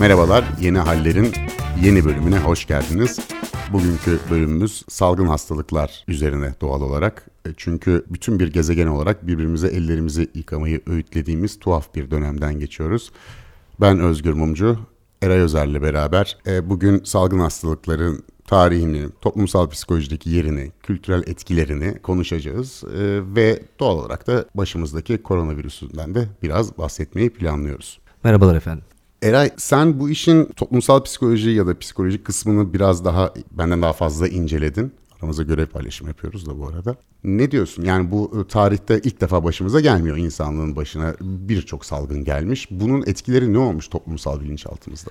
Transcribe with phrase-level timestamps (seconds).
[0.00, 1.34] Merhabalar, Yeni Haller'in
[1.82, 3.18] yeni bölümüne hoş geldiniz.
[3.72, 7.26] Bugünkü bölümümüz salgın hastalıklar üzerine doğal olarak.
[7.46, 13.12] E, çünkü bütün bir gezegen olarak birbirimize ellerimizi yıkamayı öğütlediğimiz tuhaf bir dönemden geçiyoruz.
[13.80, 14.78] Ben Özgür Mumcu,
[15.22, 22.84] Eray Özer'le beraber e, bugün salgın hastalıkların tarihini, toplumsal psikolojideki yerini, kültürel etkilerini konuşacağız.
[22.84, 28.00] E, ve doğal olarak da başımızdaki koronavirüsünden de biraz bahsetmeyi planlıyoruz.
[28.24, 28.84] Merhabalar efendim.
[29.26, 34.28] Eray sen bu işin toplumsal psikoloji ya da psikolojik kısmını biraz daha benden daha fazla
[34.28, 34.92] inceledin.
[35.18, 36.96] Aramızda görev paylaşımı yapıyoruz da bu arada.
[37.24, 37.82] Ne diyorsun?
[37.82, 41.14] Yani bu e, tarihte ilk defa başımıza gelmiyor insanlığın başına.
[41.20, 42.68] Birçok salgın gelmiş.
[42.70, 45.10] Bunun etkileri ne olmuş toplumsal bilinçaltımızda?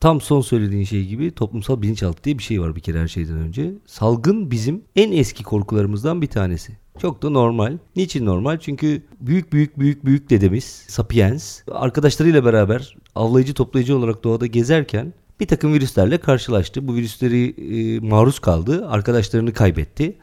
[0.00, 3.36] Tam son söylediğin şey gibi toplumsal bilinçaltı diye bir şey var bir kere her şeyden
[3.36, 3.74] önce.
[3.86, 6.72] Salgın bizim en eski korkularımızdan bir tanesi.
[6.98, 7.78] Çok da normal.
[7.96, 8.58] Niçin normal?
[8.58, 15.46] Çünkü büyük büyük büyük büyük dedemiz Sapiens arkadaşlarıyla beraber avlayıcı toplayıcı olarak doğada gezerken bir
[15.46, 16.88] takım virüslerle karşılaştı.
[16.88, 17.54] Bu virüsleri
[17.96, 18.88] e, maruz kaldı.
[18.88, 20.16] Arkadaşlarını kaybetti.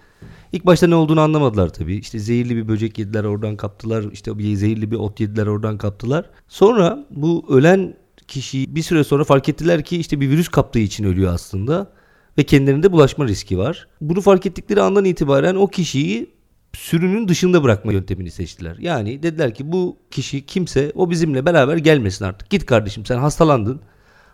[0.51, 1.95] İlk başta ne olduğunu anlamadılar tabii.
[1.95, 4.05] İşte zehirli bir böcek yediler oradan kaptılar.
[4.11, 6.29] İşte bir zehirli bir ot yediler oradan kaptılar.
[6.47, 7.95] Sonra bu ölen
[8.27, 11.91] kişi bir süre sonra fark ettiler ki işte bir virüs kaptığı için ölüyor aslında.
[12.37, 13.87] Ve kendilerinde bulaşma riski var.
[14.01, 16.36] Bunu fark ettikleri andan itibaren o kişiyi
[16.77, 18.77] sürünün dışında bırakma yöntemini seçtiler.
[18.79, 22.49] Yani dediler ki bu kişi kimse o bizimle beraber gelmesin artık.
[22.49, 23.81] Git kardeşim sen hastalandın.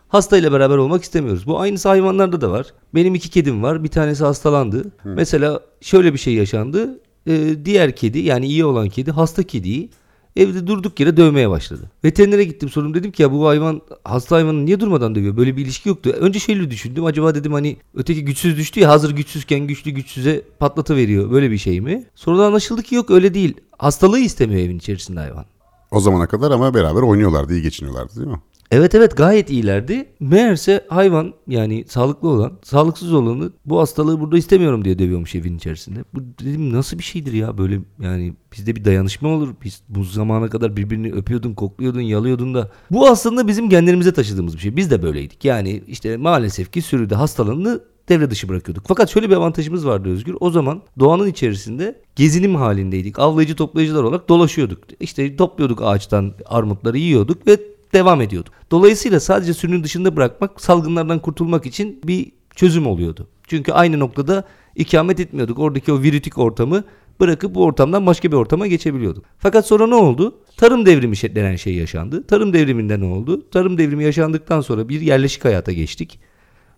[0.08, 1.48] Hastayla beraber olmak istemiyoruz.
[1.48, 2.68] Bu aynısı hayvanlarda da var.
[2.96, 3.84] Benim iki kedim var.
[3.84, 4.84] Bir tanesi hastalandı.
[4.84, 5.10] Hı.
[5.10, 7.00] Mesela şöyle bir şey yaşandı.
[7.28, 9.90] Ee, diğer kedi yani iyi olan kedi hasta kediyi
[10.36, 11.92] Evde durduk yere dövmeye başladı.
[12.04, 15.38] Veterinere gittim sordum dedim ki ya bu hayvan hasta hayvanı niye durmadan dövüyor?
[15.38, 16.10] Böyle bir ilişki yoktu.
[16.20, 20.96] Önce şeyle düşündüm acaba dedim hani öteki güçsüz düştü ya hazır güçsüzken güçlü güçsüze patlatı
[20.96, 21.32] veriyor.
[21.32, 22.06] Böyle bir şey mi?
[22.16, 23.54] Sonradan anlaşıldı ki yok öyle değil.
[23.78, 25.46] Hastalığı istemiyor evin içerisinde hayvan.
[25.92, 28.42] O zamana kadar ama beraber oynuyorlardı, iyi geçiniyorlardı değil mi?
[28.74, 30.06] Evet evet gayet iyilerdi.
[30.20, 36.00] Meğerse hayvan yani sağlıklı olan, sağlıksız olanı bu hastalığı burada istemiyorum diye dövüyormuş evin içerisinde.
[36.14, 39.50] Bu dedim nasıl bir şeydir ya böyle yani bizde bir dayanışma olur.
[39.64, 42.72] Biz bu zamana kadar birbirini öpüyordun, kokluyordun, yalıyordun da.
[42.92, 44.76] Bu aslında bizim genlerimize taşıdığımız bir şey.
[44.76, 45.46] Biz de böyleydik.
[45.46, 48.86] Yani işte maalesef ki sürüde hastalığını devre dışı bırakıyorduk.
[48.88, 50.36] Fakat şöyle bir avantajımız vardı Özgür.
[50.40, 53.20] O zaman doğanın içerisinde gezinim halindeydik.
[53.20, 54.80] Avlayıcı toplayıcılar olarak dolaşıyorduk.
[55.00, 58.50] İşte topluyorduk ağaçtan armutları yiyorduk ve devam ediyordu.
[58.72, 63.28] Dolayısıyla sadece sürünün dışında bırakmak salgınlardan kurtulmak için bir çözüm oluyordu.
[63.48, 64.44] Çünkü aynı noktada
[64.76, 65.60] ikamet etmiyorduk.
[65.60, 66.84] Oradaki o virütik ortamı
[67.20, 69.26] bırakıp bu ortamdan başka bir ortama geçebiliyorduk.
[69.38, 70.40] Fakat sonra ne oldu?
[70.58, 72.28] Tarım devrimi denen şey yaşandı.
[72.28, 73.50] Tarım devriminde ne oldu?
[73.52, 76.20] Tarım devrimi yaşandıktan sonra bir yerleşik hayata geçtik.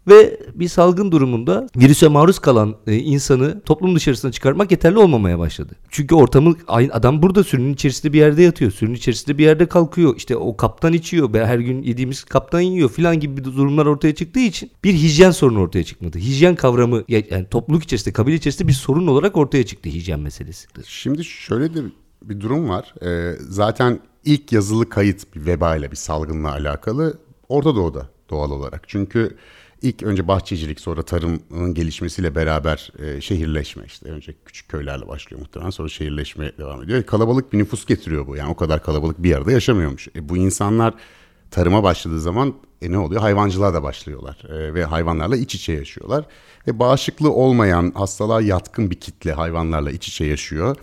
[0.07, 5.75] Ve bir salgın durumunda virüse maruz kalan e, insanı toplum dışarısına çıkarmak yeterli olmamaya başladı.
[5.89, 8.71] Çünkü ortamı adam burada sürünün içerisinde bir yerde yatıyor.
[8.71, 10.15] Sürünün içerisinde bir yerde kalkıyor.
[10.17, 11.33] İşte o kaptan içiyor.
[11.33, 15.83] Her gün yediğimiz kaptan yiyor filan gibi durumlar ortaya çıktığı için bir hijyen sorunu ortaya
[15.83, 16.17] çıkmadı.
[16.17, 20.67] Hijyen kavramı yani topluluk içerisinde, kabile içerisinde bir sorun olarak ortaya çıktı hijyen meselesi.
[20.85, 21.79] Şimdi şöyle de
[22.21, 22.93] bir durum var.
[23.05, 27.17] Ee, zaten ilk yazılı kayıt bir veba ile bir salgınla alakalı
[27.49, 28.83] Orta Doğu'da doğal olarak.
[28.87, 29.37] Çünkü
[29.85, 35.69] İlk önce bahçecilik sonra tarımın gelişmesiyle beraber e, şehirleşme işte önce küçük köylerle başlıyor muhtemelen
[35.69, 36.99] sonra şehirleşme devam ediyor.
[36.99, 40.07] E, kalabalık bir nüfus getiriyor bu yani o kadar kalabalık bir yerde yaşamıyormuş.
[40.15, 40.93] E, bu insanlar
[41.51, 43.21] tarıma başladığı zaman e, ne oluyor?
[43.21, 46.25] Hayvancılığa da başlıyorlar e, ve hayvanlarla iç içe yaşıyorlar.
[46.67, 50.75] Ve bağışıklığı olmayan hastalığa yatkın bir kitle hayvanlarla iç içe yaşıyor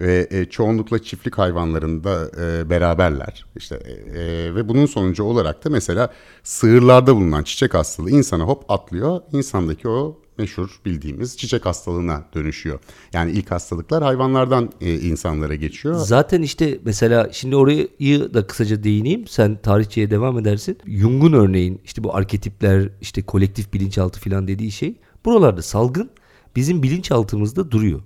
[0.00, 3.44] ve e, çoğunlukla çiftlik hayvanlarında e, beraberler.
[3.56, 8.70] İşte e, e, ve bunun sonucu olarak da mesela sığırlarda bulunan çiçek hastalığı insana hop
[8.70, 9.20] atlıyor.
[9.32, 12.78] İnsandaki o meşhur bildiğimiz çiçek hastalığına dönüşüyor.
[13.12, 15.94] Yani ilk hastalıklar hayvanlardan e, insanlara geçiyor.
[15.94, 17.88] Zaten işte mesela şimdi orayı
[18.34, 19.26] da kısaca değineyim.
[19.26, 20.78] Sen tarihçiye devam edersin.
[20.86, 26.10] Jung'un örneğin işte bu arketipler işte kolektif bilinçaltı falan dediği şey buralarda salgın
[26.56, 28.00] bizim bilinçaltımızda duruyor.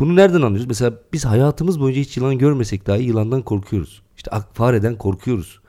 [0.00, 0.66] Bunu nereden anlıyoruz?
[0.66, 4.02] Mesela biz hayatımız boyunca hiç yılan görmesek dahi yılandan korkuyoruz.
[4.16, 5.60] İşte fareden korkuyoruz.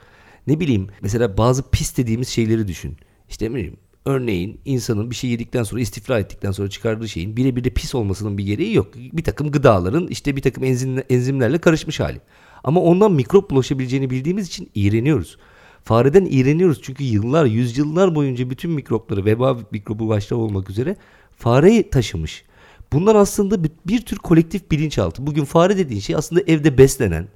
[0.47, 2.97] Ne bileyim mesela bazı pis dediğimiz şeyleri düşün.
[3.29, 7.63] İşte ne bileyim örneğin insanın bir şey yedikten sonra istifra ettikten sonra çıkardığı şeyin birebir
[7.63, 8.87] de pis olmasının bir gereği yok.
[8.95, 12.21] Bir takım gıdaların işte bir takım enzim, enzimlerle karışmış hali.
[12.63, 15.37] Ama ondan mikrop bulaşabileceğini bildiğimiz için iğreniyoruz.
[15.83, 20.95] Fareden iğreniyoruz çünkü yıllar, yüzyıllar boyunca bütün mikropları, veba mikrobu başta olmak üzere
[21.37, 22.43] fare taşımış.
[22.93, 25.27] Bunlar aslında bir, tür kolektif bilinçaltı.
[25.27, 27.27] Bugün fare dediğin şey aslında evde beslenen,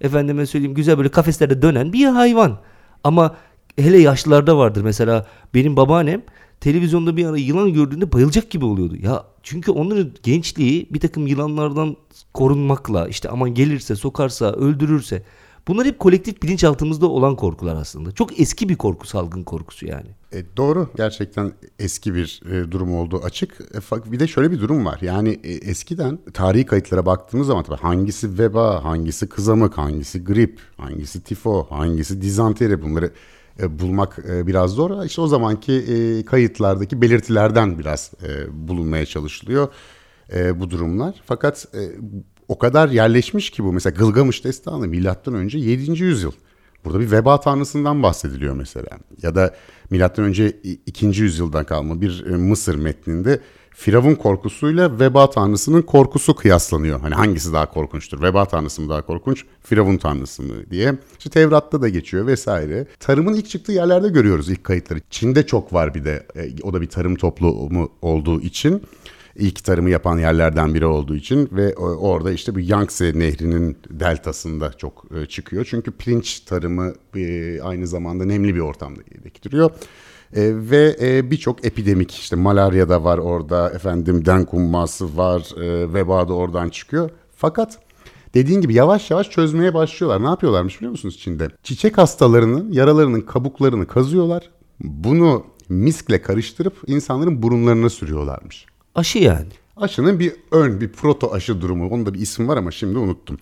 [0.00, 2.58] efendime söyleyeyim güzel böyle kafeslerde dönen bir hayvan.
[3.04, 3.36] Ama
[3.76, 4.82] hele yaşlılarda vardır.
[4.82, 6.22] Mesela benim babaannem
[6.60, 8.96] televizyonda bir ara yılan gördüğünde bayılacak gibi oluyordu.
[9.02, 11.96] Ya çünkü onların gençliği bir takım yılanlardan
[12.34, 15.22] korunmakla işte aman gelirse sokarsa öldürürse
[15.68, 18.12] Bunlar hep kolektif bilinçaltımızda olan korkular aslında.
[18.12, 20.08] Çok eski bir korku salgın korkusu yani.
[20.32, 23.60] E, doğru gerçekten eski bir e, durum olduğu açık.
[23.60, 24.98] E, bir de şöyle bir durum var.
[25.02, 31.22] Yani e, eskiden tarihi kayıtlara baktığımız zaman tabii hangisi veba, hangisi kızamık, hangisi grip, hangisi
[31.22, 33.10] tifo, hangisi dizanteri bunları
[33.60, 35.04] e, bulmak e, biraz zor.
[35.04, 38.28] İşte o zamanki e, kayıtlardaki belirtilerden biraz e,
[38.68, 39.68] bulunmaya çalışılıyor
[40.34, 41.14] e, bu durumlar.
[41.24, 41.80] Fakat e,
[42.48, 43.72] o kadar yerleşmiş ki bu.
[43.72, 46.02] Mesela Gılgamış Destanı milattan önce 7.
[46.02, 46.32] yüzyıl.
[46.84, 48.98] Burada bir veba tanrısından bahsediliyor mesela.
[49.22, 49.54] Ya da
[49.90, 50.48] milattan önce
[50.86, 51.06] 2.
[51.06, 53.40] yüzyıldan kalma bir e, Mısır metninde
[53.78, 57.00] Firavun korkusuyla veba tanrısının korkusu kıyaslanıyor.
[57.00, 58.22] Hani hangisi daha korkunçtur?
[58.22, 59.44] Veba tanrısı mı daha korkunç?
[59.62, 60.94] Firavun tanrısı mı diye.
[61.18, 62.86] İşte Tevrat'ta da geçiyor vesaire.
[63.00, 65.00] Tarımın ilk çıktığı yerlerde görüyoruz ilk kayıtları.
[65.10, 66.26] Çin'de çok var bir de.
[66.36, 68.82] E, o da bir tarım toplumu olduğu için
[69.38, 75.04] ilk tarımı yapan yerlerden biri olduğu için ve orada işte bir Yangtze Nehri'nin deltasında çok
[75.16, 75.66] e, çıkıyor.
[75.70, 76.92] Çünkü pirinç tarımı
[77.62, 79.70] aynı zamanda nemli bir ortamda gerektiriyor.
[80.32, 85.94] E, ve e, birçok epidemik işte malaria da var orada efendim denk umması var e,
[85.94, 87.10] veba da oradan çıkıyor.
[87.36, 87.78] Fakat
[88.34, 90.22] dediğin gibi yavaş yavaş çözmeye başlıyorlar.
[90.22, 91.48] Ne yapıyorlarmış biliyor musunuz Çin'de?
[91.62, 94.50] Çiçek hastalarının yaralarının kabuklarını kazıyorlar.
[94.80, 98.66] Bunu miskle karıştırıp insanların burunlarına sürüyorlarmış.
[98.96, 99.46] Aşı yani.
[99.76, 101.88] Aşının bir ön, bir proto aşı durumu.
[101.90, 103.38] Onun da bir isim var ama şimdi unuttum.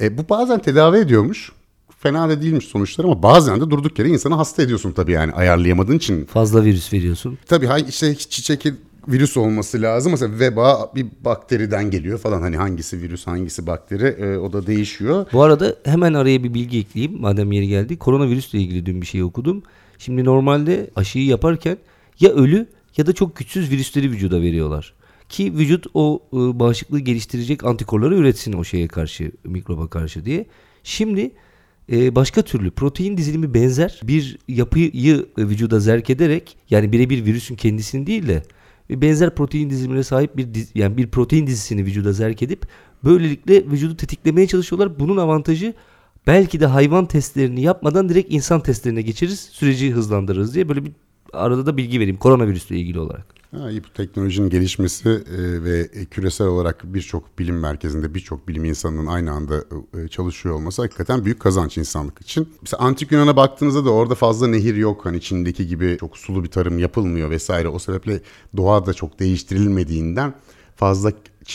[0.00, 1.52] E, bu bazen tedavi ediyormuş.
[1.98, 5.96] Fena da değilmiş sonuçlar ama bazen de durduk yere insanı hasta ediyorsun tabii yani ayarlayamadığın
[5.96, 6.24] için.
[6.24, 7.38] Fazla virüs veriyorsun.
[7.46, 8.66] Tabii işte çiçek
[9.08, 10.12] virüs olması lazım.
[10.12, 12.42] Mesela veba bir bakteriden geliyor falan.
[12.42, 15.26] Hani hangisi virüs hangisi bakteri e, o da değişiyor.
[15.32, 17.98] Bu arada hemen araya bir bilgi ekleyeyim madem yeri geldi.
[17.98, 19.62] Koronavirüsle ilgili dün bir şey okudum.
[19.98, 21.78] Şimdi normalde aşıyı yaparken
[22.20, 22.66] ya ölü
[22.96, 24.95] ya da çok güçsüz virüsleri vücuda veriyorlar.
[25.28, 30.46] Ki vücut o e, bağışıklığı geliştirecek antikorları üretsin o şeye karşı, mikroba karşı diye.
[30.82, 31.30] Şimdi
[31.92, 38.06] e, başka türlü protein dizilimi benzer bir yapıyı vücuda zerk ederek yani birebir virüsün kendisini
[38.06, 38.42] değil de
[38.90, 42.66] benzer protein dizilimine sahip bir diz, yani bir protein dizisini vücuda zerk edip
[43.04, 44.98] böylelikle vücudu tetiklemeye çalışıyorlar.
[45.00, 45.74] Bunun avantajı
[46.26, 50.92] belki de hayvan testlerini yapmadan direkt insan testlerine geçeriz, süreci hızlandırırız diye böyle bir
[51.32, 53.35] arada da bilgi vereyim koronavirüsle ilgili olarak.
[53.58, 59.32] Ha, bu teknolojinin gelişmesi e, ve küresel olarak birçok bilim merkezinde birçok bilim insanının aynı
[59.32, 59.64] anda
[60.04, 62.48] e, çalışıyor olması hakikaten büyük kazanç insanlık için.
[62.62, 65.04] Mesela antik Yunan'a baktığınızda da orada fazla nehir yok.
[65.04, 67.68] Hani Çin'deki gibi çok sulu bir tarım yapılmıyor vesaire.
[67.68, 68.20] O sebeple
[68.56, 70.34] doğa da çok değiştirilmediğinden
[70.76, 71.12] fazla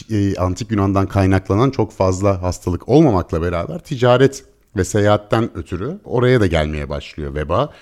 [0.09, 4.45] e, antik Yunan'dan kaynaklanan çok fazla hastalık olmamakla beraber ticaret
[4.77, 7.73] ve seyahatten ötürü oraya da gelmeye başlıyor veba.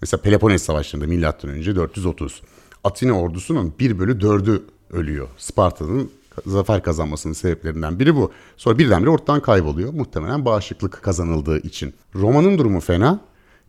[0.00, 2.42] Mesela Peloponnes Savaşları'nda milattan önce 430.
[2.84, 5.28] Atina ordusunun 1 bölü 4'ü ölüyor.
[5.36, 6.10] Sparta'nın
[6.46, 8.32] zafer kazanmasının sebeplerinden biri bu.
[8.56, 9.92] Sonra birdenbire ortadan kayboluyor.
[9.92, 11.94] Muhtemelen bağışıklık kazanıldığı için.
[12.14, 13.20] Roma'nın durumu fena.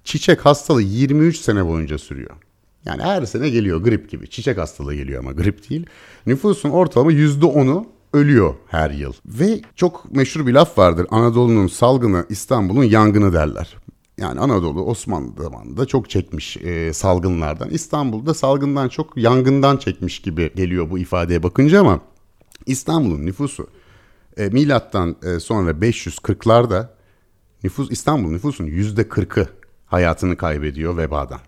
[0.03, 2.35] Çiçek hastalığı 23 sene boyunca sürüyor.
[2.85, 4.29] Yani her sene geliyor grip gibi.
[4.29, 5.85] Çiçek hastalığı geliyor ama grip değil.
[6.25, 9.13] Nüfusun ortalama %10'u ölüyor her yıl.
[9.25, 11.07] Ve çok meşhur bir laf vardır.
[11.09, 13.77] Anadolu'nun salgını İstanbul'un yangını derler.
[14.19, 17.69] Yani Anadolu Osmanlı zamanında çok çekmiş e, salgınlardan.
[17.69, 21.99] İstanbul'da salgından çok yangından çekmiş gibi geliyor bu ifadeye bakınca ama
[22.65, 23.67] İstanbul'un nüfusu
[24.37, 26.87] e, milattan e, sonra 540'larda
[27.63, 29.47] nüfus İstanbul nüfusunun %40'ı
[29.85, 31.39] hayatını kaybediyor vebadan.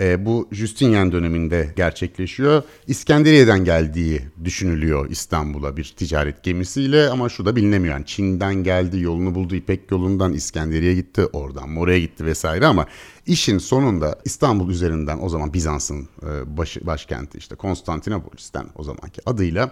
[0.00, 2.62] E, bu Justinian döneminde gerçekleşiyor.
[2.86, 7.94] İskenderiye'den geldiği düşünülüyor İstanbul'a bir ticaret gemisiyle ama şu da bilinemiyor.
[7.94, 12.86] Yani Çin'den geldi, yolunu buldu, İpek yolundan İskenderiye gitti, oradan Mora'ya gitti vesaire ama
[13.26, 19.70] işin sonunda İstanbul üzerinden o zaman Bizans'ın e, baş, başkenti işte Konstantinopolis'ten o zamanki adıyla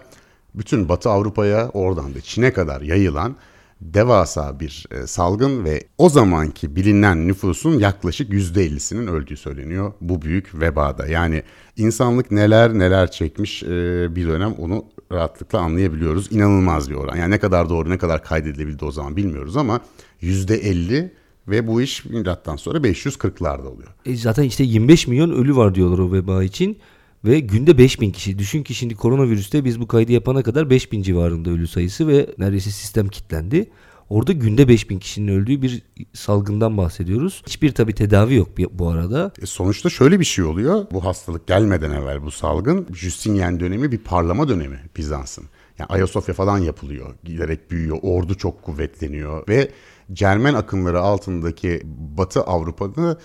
[0.55, 3.35] bütün Batı Avrupa'ya oradan da Çin'e kadar yayılan
[3.81, 10.61] devasa bir e, salgın ve o zamanki bilinen nüfusun yaklaşık %50'sinin öldüğü söyleniyor bu büyük
[10.61, 11.07] vebada.
[11.07, 11.43] Yani
[11.77, 13.67] insanlık neler neler çekmiş e,
[14.15, 16.31] bir dönem onu rahatlıkla anlayabiliyoruz.
[16.31, 17.15] İnanılmaz bir oran.
[17.15, 19.79] Yani ne kadar doğru ne kadar kaydedilebildi o zaman bilmiyoruz ama
[20.21, 21.09] %50
[21.47, 23.89] ve bu iş milattan sonra 540'larda oluyor.
[24.05, 26.77] E zaten işte 25 milyon ölü var diyorlar o veba için.
[27.25, 28.39] Ve günde 5000 kişi.
[28.39, 32.71] Düşün ki şimdi koronavirüste biz bu kaydı yapana kadar 5000 civarında ölü sayısı ve neredeyse
[32.71, 33.69] sistem kilitlendi.
[34.09, 35.81] Orada günde 5000 kişinin öldüğü bir
[36.13, 37.43] salgından bahsediyoruz.
[37.47, 39.31] Hiçbir tabi tedavi yok bu arada.
[39.41, 40.85] E sonuçta şöyle bir şey oluyor.
[40.91, 45.45] Bu hastalık gelmeden evvel bu salgın Justinian dönemi bir parlama dönemi Bizans'ın.
[45.79, 47.15] Yani Ayasofya falan yapılıyor.
[47.23, 47.97] Giderek büyüyor.
[48.01, 49.71] Ordu çok kuvvetleniyor ve
[50.13, 51.81] Cermen akımları altındaki
[52.17, 53.17] Batı Avrupa'da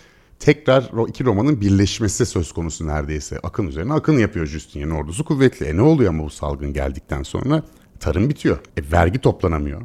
[0.42, 3.38] tekrar iki romanın birleşmesi söz konusu neredeyse.
[3.42, 5.66] Akın üzerine akın yapıyor Justinian ordusu kuvvetli.
[5.66, 7.62] E ne oluyor ama bu salgın geldikten sonra?
[8.00, 8.58] Tarım bitiyor.
[8.76, 9.82] E vergi toplanamıyor.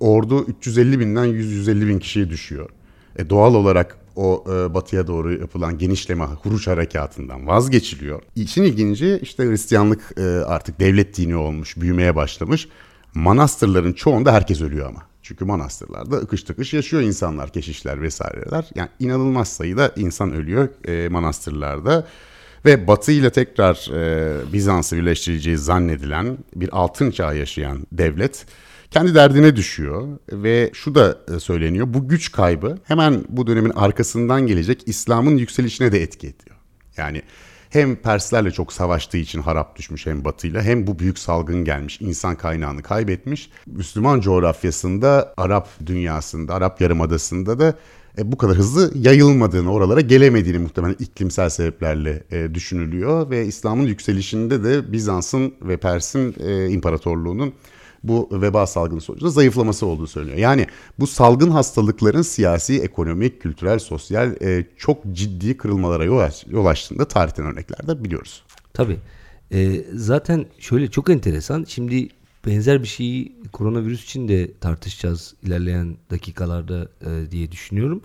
[0.00, 2.70] ordu 350 binden 100-150 bin kişiye düşüyor.
[3.16, 8.22] E, doğal olarak o e, batıya doğru yapılan genişleme Huruç harekatından vazgeçiliyor.
[8.34, 12.68] İşin ilginci işte Hristiyanlık e, artık devlet dini olmuş, büyümeye başlamış.
[13.14, 15.07] Manastırların çoğunda herkes ölüyor ama.
[15.28, 18.64] Çünkü manastırlarda ıkış tıkış yaşıyor insanlar, keşişler vesaireler.
[18.74, 22.06] Yani inanılmaz sayıda insan ölüyor e, manastırlarda.
[22.64, 28.46] Ve Batı ile tekrar e, Bizans'ı birleştireceği zannedilen bir altın çağ yaşayan devlet
[28.90, 34.46] kendi derdine düşüyor ve şu da e, söyleniyor bu güç kaybı hemen bu dönemin arkasından
[34.46, 36.56] gelecek İslam'ın yükselişine de etki ediyor.
[36.96, 37.22] Yani
[37.70, 42.36] hem Perslerle çok savaştığı için harap düşmüş hem Batı'yla hem bu büyük salgın gelmiş insan
[42.36, 43.50] kaynağını kaybetmiş.
[43.66, 47.74] Müslüman coğrafyasında Arap dünyasında Arap Yarımadası'nda da
[48.18, 54.64] e, bu kadar hızlı yayılmadığını, oralara gelemediğini muhtemelen iklimsel sebeplerle e, düşünülüyor ve İslam'ın yükselişinde
[54.64, 57.52] de Bizans'ın ve Pers'in e, imparatorluğunun
[58.02, 60.38] bu veba salgını sonucunda zayıflaması olduğu söyleniyor.
[60.38, 60.66] Yani
[60.98, 67.08] bu salgın hastalıkların siyasi, ekonomik, kültürel, sosyal e, çok ciddi kırılmalara yol, aç, yol açtığında
[67.08, 68.42] tarihten örneklerde biliyoruz.
[68.74, 68.98] Tabii.
[69.52, 71.64] E, zaten şöyle çok enteresan.
[71.68, 72.08] Şimdi
[72.46, 78.02] benzer bir şeyi koronavirüs için de tartışacağız ilerleyen dakikalarda e, diye düşünüyorum.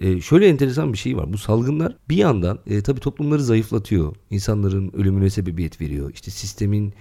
[0.00, 1.32] E, şöyle enteresan bir şey var.
[1.32, 4.16] Bu salgınlar bir yandan e, tabii toplumları zayıflatıyor.
[4.30, 6.10] İnsanların ölümüne sebebiyet veriyor.
[6.14, 6.94] İşte sistemin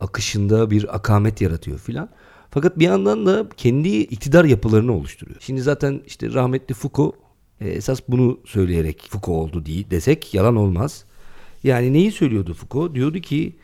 [0.00, 2.08] akışında bir akamet yaratıyor filan.
[2.50, 5.40] Fakat bir yandan da kendi iktidar yapılarını oluşturuyor.
[5.40, 7.14] Şimdi zaten işte rahmetli Foucault
[7.60, 11.04] e, esas bunu söyleyerek Foucault oldu diye desek yalan olmaz.
[11.62, 12.94] Yani neyi söylüyordu Foucault?
[12.94, 13.56] Diyordu ki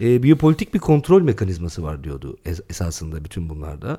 [0.00, 2.36] e, biyopolitik bir kontrol mekanizması var diyordu
[2.70, 3.98] esasında bütün bunlarda.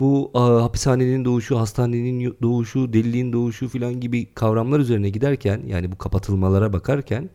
[0.00, 5.98] Bu a, hapishanenin doğuşu, hastanenin doğuşu, deliliğin doğuşu filan gibi kavramlar üzerine giderken yani bu
[5.98, 7.30] kapatılmalara bakarken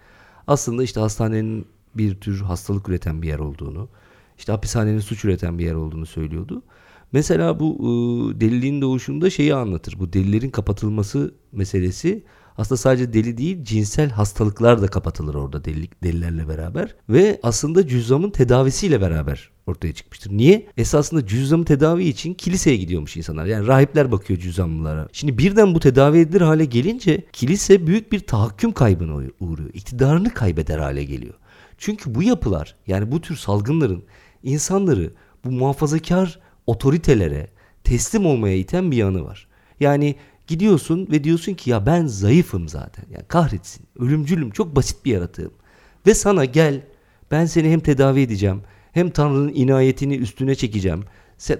[0.47, 1.65] aslında işte hastanenin
[1.97, 3.89] bir tür hastalık üreten bir yer olduğunu,
[4.37, 6.63] işte hapishanenin suç üreten bir yer olduğunu söylüyordu.
[7.11, 9.99] Mesela bu e, deliliğin doğuşunda şeyi anlatır.
[9.99, 12.23] Bu delilerin kapatılması meselesi
[12.57, 16.95] aslında sadece deli değil cinsel hastalıklar da kapatılır orada delilik, delilerle beraber.
[17.09, 20.31] Ve aslında cüzzamın tedavisiyle beraber ortaya çıkmıştır.
[20.31, 20.67] Niye?
[20.77, 23.45] Esasında cüzzamı tedavi için kiliseye gidiyormuş insanlar.
[23.45, 25.07] Yani rahipler bakıyor cüzzamlılara.
[25.11, 29.69] Şimdi birden bu tedavi edilir hale gelince kilise büyük bir tahakküm kaybına uğruyor.
[29.73, 31.33] İktidarını kaybeder hale geliyor.
[31.77, 34.03] Çünkü bu yapılar yani bu tür salgınların
[34.43, 35.13] insanları
[35.45, 37.47] bu muhafazakar otoritelere
[37.83, 39.47] teslim olmaya iten bir yanı var.
[39.79, 40.15] Yani
[40.47, 43.05] gidiyorsun ve diyorsun ki ya ben zayıfım zaten.
[43.11, 43.85] Yani kahretsin.
[43.99, 44.51] Ölümcülüm.
[44.51, 45.53] Çok basit bir yaratığım.
[46.07, 46.81] Ve sana gel
[47.31, 48.61] ben seni hem tedavi edeceğim
[48.91, 51.03] hem Tanrı'nın inayetini üstüne çekeceğim.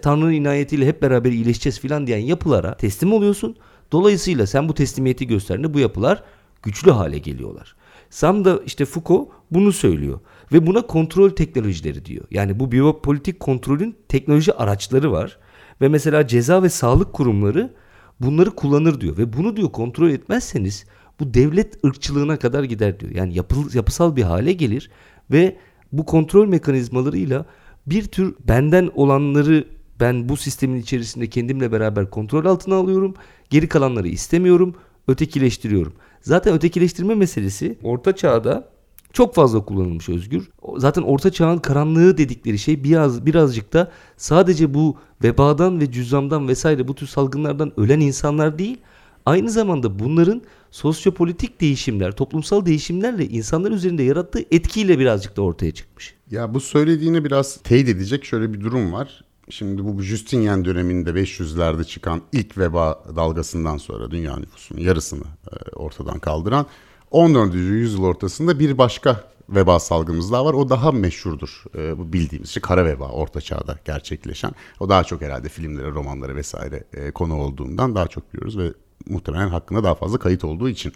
[0.01, 3.55] Tanrı'nın inayetiyle hep beraber iyileşeceğiz filan diyen yapılara teslim oluyorsun.
[3.91, 6.23] Dolayısıyla sen bu teslimiyeti gösterdiğinde bu yapılar
[6.63, 7.75] güçlü hale geliyorlar.
[8.13, 10.19] Sam da işte Foucault bunu söylüyor.
[10.51, 12.25] Ve buna kontrol teknolojileri diyor.
[12.31, 15.37] Yani bu biyopolitik kontrolün teknoloji araçları var.
[15.81, 17.73] Ve mesela ceza ve sağlık kurumları
[18.19, 19.17] bunları kullanır diyor.
[19.17, 20.85] Ve bunu diyor kontrol etmezseniz
[21.19, 23.11] bu devlet ırkçılığına kadar gider diyor.
[23.11, 24.91] Yani yapı, yapısal bir hale gelir
[25.31, 25.57] ve
[25.91, 27.45] bu kontrol mekanizmalarıyla
[27.85, 29.67] bir tür benden olanları
[29.99, 33.13] ben bu sistemin içerisinde kendimle beraber kontrol altına alıyorum.
[33.49, 34.75] Geri kalanları istemiyorum,
[35.07, 35.93] ötekileştiriyorum.
[36.23, 38.69] Zaten ötekileştirme meselesi orta çağda
[39.13, 40.49] çok fazla kullanılmış Özgür.
[40.77, 46.87] Zaten orta çağın karanlığı dedikleri şey biraz birazcık da sadece bu vebadan ve cüzzamdan vesaire
[46.87, 48.77] bu tür salgınlardan ölen insanlar değil.
[49.25, 56.15] Aynı zamanda bunların sosyopolitik değişimler, toplumsal değişimlerle insanlar üzerinde yarattığı etkiyle birazcık da ortaya çıkmış.
[56.31, 59.23] Ya bu söylediğini biraz teyit edecek şöyle bir durum var.
[59.49, 66.19] Şimdi bu Justinian döneminde 500'lerde çıkan ilk veba dalgasından sonra dünya nüfusunun yarısını e, ortadan
[66.19, 66.65] kaldıran
[67.11, 67.55] 14.
[67.55, 70.53] yüzyıl ortasında bir başka veba salgınımız daha var.
[70.53, 71.63] O daha meşhurdur.
[71.77, 74.51] E, bu bildiğimiz şey kara veba orta çağda gerçekleşen.
[74.79, 78.73] O daha çok herhalde filmlere, romanlara vesaire e, konu olduğundan daha çok biliyoruz ve
[79.09, 80.93] muhtemelen hakkında daha fazla kayıt olduğu için.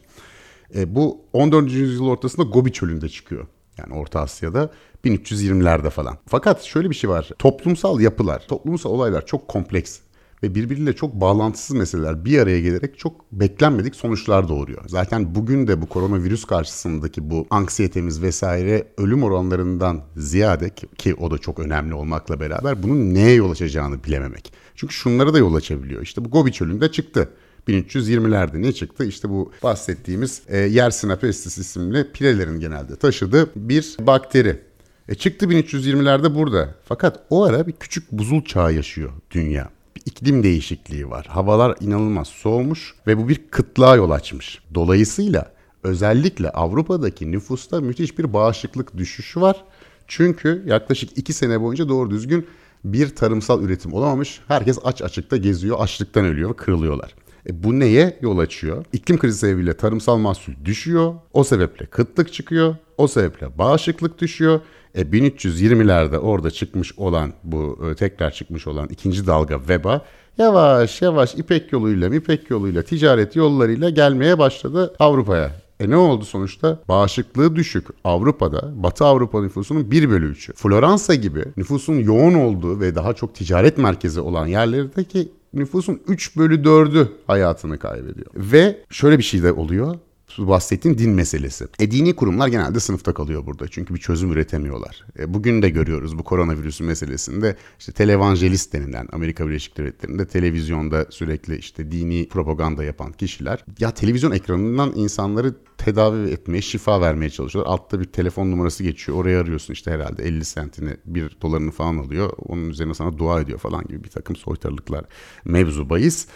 [0.75, 1.71] bu 14.
[1.71, 3.47] yüzyıl ortasında Gobi çölünde çıkıyor.
[3.77, 4.72] Yani Orta Asya'da
[5.05, 6.17] 1320'lerde falan.
[6.27, 7.29] Fakat şöyle bir şey var.
[7.39, 10.00] Toplumsal yapılar, toplumsal olaylar çok kompleks
[10.43, 14.84] ve birbiriyle çok bağlantısız meseleler bir araya gelerek çok beklenmedik sonuçlar doğuruyor.
[14.88, 21.38] Zaten bugün de bu koronavirüs karşısındaki bu anksiyetemiz vesaire ölüm oranlarından ziyade ki o da
[21.38, 24.53] çok önemli olmakla beraber bunun neye yol açacağını bilememek.
[24.75, 26.01] Çünkü şunlara da yol açabiliyor.
[26.01, 27.29] İşte bu Gobi çölünde çıktı.
[27.67, 29.05] 1320'lerde ne çıktı?
[29.05, 34.59] İşte bu bahsettiğimiz e, Yersina isimli pilelerin genelde taşıdığı bir bakteri.
[35.09, 36.75] E çıktı 1320'lerde burada.
[36.86, 39.69] Fakat o ara bir küçük buzul çağı yaşıyor dünya.
[39.95, 41.25] Bir iklim değişikliği var.
[41.29, 44.59] Havalar inanılmaz soğumuş ve bu bir kıtlığa yol açmış.
[44.75, 45.51] Dolayısıyla
[45.83, 49.63] özellikle Avrupa'daki nüfusta müthiş bir bağışıklık düşüşü var.
[50.07, 52.47] Çünkü yaklaşık iki sene boyunca doğru düzgün
[52.83, 54.39] bir tarımsal üretim olamamış.
[54.47, 57.15] Herkes aç açıkta geziyor, açlıktan ölüyor, kırılıyorlar.
[57.49, 58.85] E bu neye yol açıyor?
[58.93, 61.13] İklim krizi sebebiyle tarımsal mahsul düşüyor.
[61.33, 62.75] O sebeple kıtlık çıkıyor.
[62.97, 64.59] O sebeple bağışıklık düşüyor.
[64.95, 70.01] E 1320'lerde orada çıkmış olan bu e, tekrar çıkmış olan ikinci dalga veba
[70.37, 75.51] yavaş yavaş İpek yoluyla İpek yoluyla ticaret yollarıyla gelmeye başladı Avrupa'ya.
[75.79, 76.79] E ne oldu sonuçta?
[76.87, 80.53] Bağışıklığı düşük Avrupa'da Batı Avrupa nüfusunun 1 bölü 3'ü.
[80.53, 86.63] Floransa gibi nüfusun yoğun olduğu ve daha çok ticaret merkezi olan yerlerdeki nüfusun 3 bölü
[86.63, 88.27] 4'ü hayatını kaybediyor.
[88.35, 89.95] Ve şöyle bir şey de oluyor
[90.39, 91.67] bahsettiğin din meselesi.
[91.79, 93.67] E dini kurumlar genelde sınıfta kalıyor burada.
[93.67, 95.06] Çünkü bir çözüm üretemiyorlar.
[95.20, 101.58] E, bugün de görüyoruz bu koronavirüsü meselesinde işte televangelist denilen Amerika Birleşik Devletleri'nde televizyonda sürekli
[101.58, 107.74] işte dini propaganda yapan kişiler ya televizyon ekranından insanları tedavi etmeye, şifa vermeye çalışıyorlar.
[107.74, 109.17] Altta bir telefon numarası geçiyor.
[109.17, 112.29] Oraya arıyorsun işte herhalde 50 sentini, 1 dolarını falan alıyor.
[112.38, 115.06] Onun üzerine sana dua ediyor falan gibi bir takım soytarılıklar
[115.46, 116.27] mevzu bahis.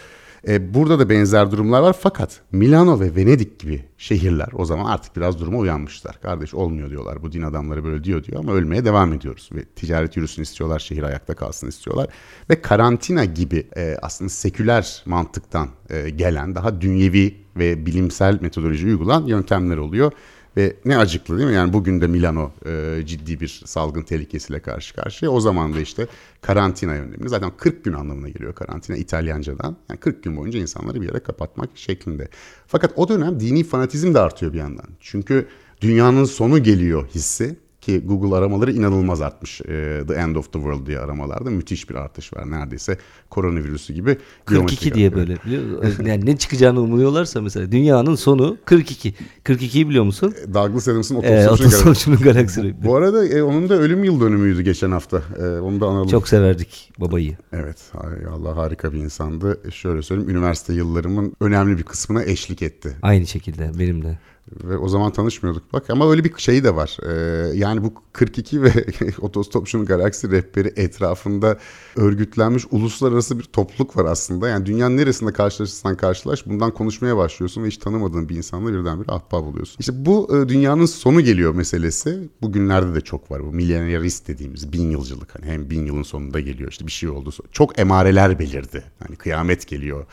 [0.48, 5.16] E, burada da benzer durumlar var fakat Milano ve Venedik gibi şehirler o zaman artık
[5.16, 6.20] biraz duruma uyanmışlar.
[6.22, 9.50] Kardeş olmuyor diyorlar bu din adamları böyle diyor diyor ama ölmeye devam ediyoruz.
[9.52, 12.08] Ve ticaret yürüsün istiyorlar, şehir ayakta kalsın istiyorlar.
[12.50, 19.26] Ve karantina gibi e, aslında seküler mantıktan e, gelen daha dünyevi ve bilimsel metodoloji uygulan
[19.26, 20.12] yöntemler oluyor.
[20.56, 21.54] Ve ne acıklı değil mi?
[21.54, 25.30] Yani bugün de Milano e, ciddi bir salgın tehlikesiyle karşı karşıya.
[25.30, 26.06] O zaman da işte
[26.40, 29.76] karantina yöntemini zaten 40 gün anlamına geliyor karantina İtalyancadan.
[29.90, 32.28] Yani 40 gün boyunca insanları bir yere kapatmak şeklinde.
[32.66, 34.86] Fakat o dönem dini fanatizm de artıyor bir yandan.
[35.00, 35.48] Çünkü
[35.80, 39.60] dünyanın sonu geliyor hissi ki Google aramaları inanılmaz artmış.
[39.60, 39.64] E,
[40.08, 42.50] the End of the World diye aramalarda müthiş bir artış var.
[42.50, 42.98] Neredeyse
[43.30, 44.18] koronavirüsü gibi.
[44.44, 46.04] 42 diye böyle biliyor musun?
[46.12, 49.14] Yani ne çıkacağını umuyorlarsa mesela dünyanın sonu 42.
[49.44, 50.34] 42'yi biliyor musun?
[50.44, 52.74] E, Douglas Adams'ın Otostopçunun ee, galaksi.
[52.84, 55.22] Bu arada e, onun da ölüm yıl dönümüydü geçen hafta.
[55.38, 56.08] E, onu da analım.
[56.08, 57.36] Çok severdik babayı.
[57.52, 57.92] Evet.
[58.30, 59.60] Allah harika bir insandı.
[59.72, 60.30] Şöyle söyleyeyim.
[60.30, 62.96] Üniversite yıllarımın önemli bir kısmına eşlik etti.
[63.02, 64.18] Aynı şekilde benim de.
[64.64, 66.96] Ve o zaman tanışmıyorduk bak ama öyle bir şey de var.
[67.08, 68.70] Ee, yani bu 42 ve
[69.20, 71.58] Otostopçunun Galaksi rehberi etrafında
[71.96, 74.48] örgütlenmiş uluslararası bir topluluk var aslında.
[74.48, 79.44] Yani dünyanın neresinde karşılaşırsan karşılaş bundan konuşmaya başlıyorsun ve hiç tanımadığın bir insanla birdenbire ahbap
[79.44, 79.76] oluyorsun.
[79.80, 82.28] İşte bu e, dünyanın sonu geliyor meselesi.
[82.42, 85.34] Bugünlerde de çok var bu milenyarist dediğimiz bin yılcılık.
[85.34, 87.30] Hani hem bin yılın sonunda geliyor işte bir şey oldu.
[87.52, 88.84] Çok emareler belirdi.
[88.98, 90.06] Hani kıyamet geliyor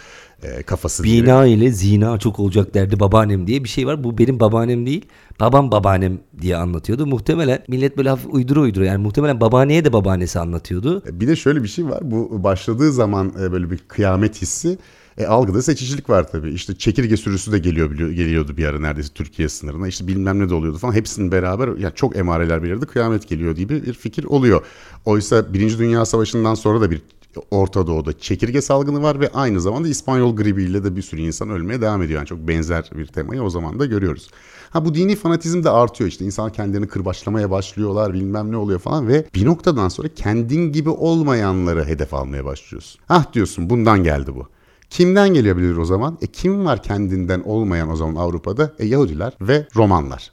[0.44, 1.04] e, kafası.
[1.04, 1.56] Bina diye.
[1.56, 4.04] ile zina çok olacak derdi babaannem diye bir şey var.
[4.04, 5.06] Bu benim babaannem değil.
[5.40, 7.06] Babam babaannem diye anlatıyordu.
[7.06, 11.04] Muhtemelen millet böyle hafif uyduru uyduru yani muhtemelen babaanneye de babaannesi anlatıyordu.
[11.08, 12.00] E, bir de şöyle bir şey var.
[12.02, 14.78] Bu başladığı zaman e, böyle bir kıyamet hissi
[15.18, 16.52] e, algıda seçicilik var tabii.
[16.52, 19.88] İşte çekirge sürüsü de geliyor geliyordu bir ara neredeyse Türkiye sınırına.
[19.88, 20.94] İşte bilmem ne de oluyordu falan.
[20.94, 22.86] Hepsinin beraber yani çok emareler belirdi.
[22.86, 24.66] Kıyamet geliyor gibi bir fikir oluyor.
[25.06, 27.02] Oysa Birinci Dünya Savaşı'ndan sonra da bir
[27.52, 31.82] Orta Doğu'da çekirge salgını var ve aynı zamanda İspanyol gribiyle de bir sürü insan ölmeye
[31.82, 32.20] devam ediyor.
[32.20, 34.30] Yani çok benzer bir temayı o zaman da görüyoruz.
[34.70, 36.26] Ha bu dini fanatizm de artıyor işte.
[36.26, 41.86] İnsan kendilerini kırbaçlamaya başlıyorlar bilmem ne oluyor falan ve bir noktadan sonra kendin gibi olmayanları
[41.86, 43.02] hedef almaya başlıyorsun.
[43.10, 44.48] Ah diyorsun bundan geldi bu.
[44.90, 46.18] Kimden gelebilir o zaman?
[46.22, 48.74] E kim var kendinden olmayan o zaman Avrupa'da?
[48.80, 50.32] E Yahudiler ve Romanlar.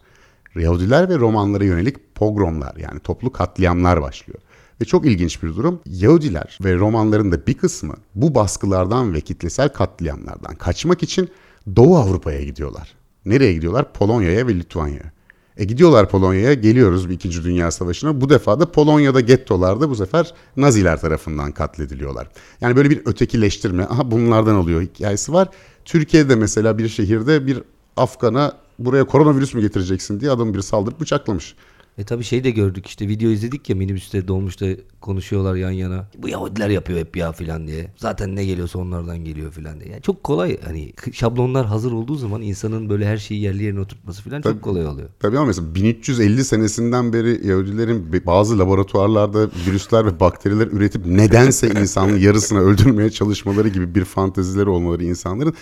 [0.55, 4.39] Yahudiler ve Romanlara yönelik pogromlar yani toplu katliamlar başlıyor.
[4.81, 5.81] Ve çok ilginç bir durum.
[5.87, 11.29] Yahudiler ve Romanların da bir kısmı bu baskılardan ve kitlesel katliamlardan kaçmak için
[11.77, 12.95] Doğu Avrupa'ya gidiyorlar.
[13.25, 13.93] Nereye gidiyorlar?
[13.93, 15.13] Polonya'ya ve Litvanya'ya.
[15.57, 17.45] E gidiyorlar Polonya'ya, geliyoruz 2.
[17.45, 18.21] Dünya Savaşı'na.
[18.21, 22.29] Bu defa da Polonya'da gettolarda bu sefer Naziler tarafından katlediliyorlar.
[22.61, 25.49] Yani böyle bir ötekileştirme, aha bunlardan alıyor hikayesi var.
[25.85, 27.63] Türkiye'de mesela bir şehirde bir
[27.97, 31.55] Afgan'a buraya koronavirüs mü getireceksin diye adam bir saldırıp bıçaklamış.
[31.99, 34.67] E tabi şey de gördük işte video izledik ya minibüste dolmuşta
[35.01, 36.09] konuşuyorlar yan yana.
[36.19, 37.91] Bu Yahudiler yapıyor hep ya filan diye.
[37.97, 39.91] Zaten ne geliyorsa onlardan geliyor filan diye.
[39.91, 44.23] Yani çok kolay hani şablonlar hazır olduğu zaman insanın böyle her şeyi yerli yerine oturtması
[44.23, 45.09] filan çok kolay oluyor.
[45.21, 52.19] Tabii ama mesela 1350 senesinden beri Yahudilerin bazı laboratuvarlarda virüsler ve bakteriler üretip nedense insanın
[52.19, 55.55] yarısını öldürmeye çalışmaları gibi bir fantezileri olmaları insanların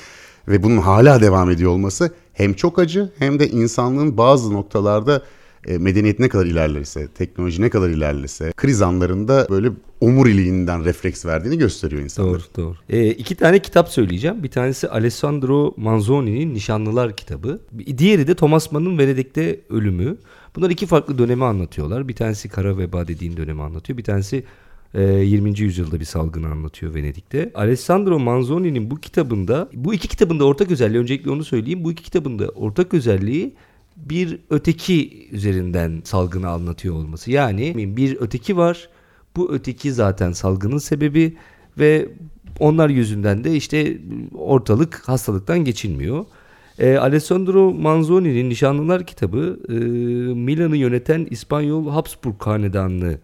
[0.48, 5.22] ve bunun hala devam ediyor olması hem çok acı hem de insanlığın bazı noktalarda
[5.66, 11.58] e, medeniyet ne kadar ilerlerse, teknoloji ne kadar ilerlese kriz anlarında böyle omuriliğinden refleks verdiğini
[11.58, 12.32] gösteriyor insanlar.
[12.32, 12.76] Doğru, doğru.
[12.88, 14.42] E, iki tane kitap söyleyeceğim.
[14.42, 17.60] Bir tanesi Alessandro Manzoni'nin Nişanlılar kitabı.
[17.98, 20.16] Diğeri de Thomas Mann'ın Venedik'te ölümü.
[20.56, 22.08] Bunlar iki farklı dönemi anlatıyorlar.
[22.08, 23.98] Bir tanesi kara veba dediğin dönemi anlatıyor.
[23.98, 24.44] Bir tanesi
[24.94, 25.50] 20.
[25.50, 27.50] E, yüzyılda bir salgını anlatıyor Venedik'te.
[27.54, 31.84] Alessandro Manzoni'nin bu kitabında, bu iki kitabında ortak özelliği, öncelikle onu söyleyeyim.
[31.84, 33.54] Bu iki kitabında ortak özelliği
[33.96, 37.30] bir öteki üzerinden salgını anlatıyor olması.
[37.30, 38.88] Yani bir öteki var.
[39.36, 41.36] Bu öteki zaten salgının sebebi
[41.78, 42.08] ve
[42.58, 43.98] onlar yüzünden de işte
[44.34, 46.24] ortalık hastalıktan geçilmiyor.
[46.78, 49.72] E, Alessandro Manzoni'nin Nişanlılar kitabı e,
[50.34, 53.18] Milan'ı yöneten İspanyol Habsburg hanedanını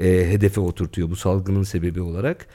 [0.00, 2.46] e, hedefe oturtuyor bu salgının sebebi olarak.